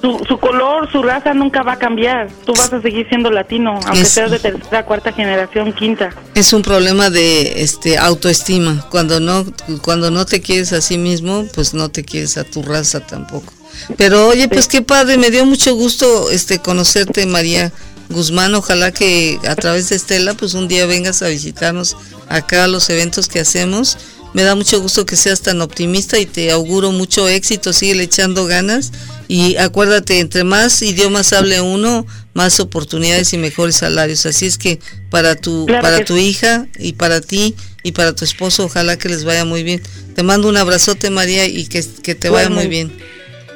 [0.00, 2.28] su, color, su raza nunca va a cambiar.
[2.44, 6.10] Tú vas a seguir siendo latino, aunque seas de tercera, cuarta generación, quinta.
[6.34, 8.86] Es un problema de este autoestima.
[8.90, 9.44] Cuando no
[9.82, 13.52] cuando no te quieres a sí mismo, pues no te quieres a tu raza tampoco.
[13.96, 17.72] Pero oye, pues qué padre, me dio mucho gusto este conocerte, María
[18.12, 18.54] Guzmán.
[18.54, 21.96] Ojalá que a través de Estela, pues un día vengas a visitarnos
[22.28, 23.98] acá a los eventos que hacemos.
[24.34, 27.72] Me da mucho gusto que seas tan optimista y te auguro mucho éxito.
[27.72, 28.92] Sigue echando ganas
[29.28, 34.24] y acuérdate, entre más idiomas hable uno, más oportunidades y mejores salarios.
[34.26, 34.78] Así es que
[35.10, 39.24] para tu, para tu hija y para ti y para tu esposo, ojalá que les
[39.24, 39.82] vaya muy bien.
[40.14, 41.82] Te mando un abrazote, María, y que,
[42.14, 42.92] te vaya muy bien.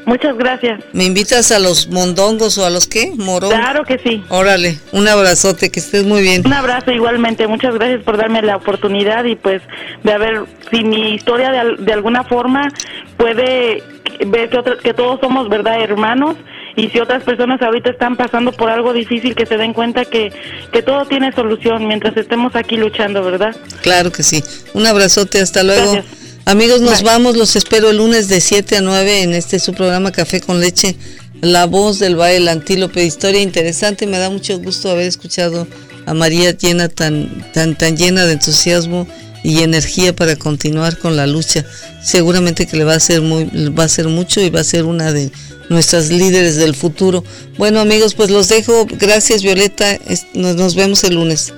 [0.06, 0.80] Muchas gracias.
[0.92, 3.12] ¿Me invitas a los mondongos o a los qué?
[3.16, 3.50] Morón.
[3.50, 4.22] Claro que sí.
[4.28, 6.46] Órale, un abrazote, que estés muy bien.
[6.46, 7.48] Un abrazo igualmente.
[7.48, 9.62] Muchas gracias por darme la oportunidad y pues
[10.04, 12.68] de haber, si mi historia de, de alguna forma
[13.16, 13.82] puede
[14.24, 16.36] ver que, que todos somos, ¿verdad?, hermanos.
[16.76, 20.30] Y si otras personas ahorita están pasando por algo difícil, que se den cuenta que,
[20.72, 23.56] que todo tiene solución mientras estemos aquí luchando, ¿verdad?
[23.80, 24.44] Claro que sí.
[24.74, 26.00] Un abrazote, hasta luego.
[26.48, 30.12] Amigos, nos vamos, los espero el lunes de 7 a 9 en este su programa
[30.12, 30.94] Café con Leche,
[31.40, 35.66] La Voz del Valle del Antílope, historia interesante, me da mucho gusto haber escuchado
[36.06, 39.08] a María llena tan, tan, tan llena de entusiasmo
[39.42, 41.64] y energía para continuar con la lucha.
[42.00, 44.84] Seguramente que le va a hacer muy, va a hacer mucho y va a ser
[44.84, 45.32] una de
[45.68, 47.24] nuestras líderes del futuro.
[47.58, 48.86] Bueno amigos, pues los dejo.
[48.88, 49.98] Gracias Violeta.
[50.34, 51.52] Nos, nos vemos el lunes.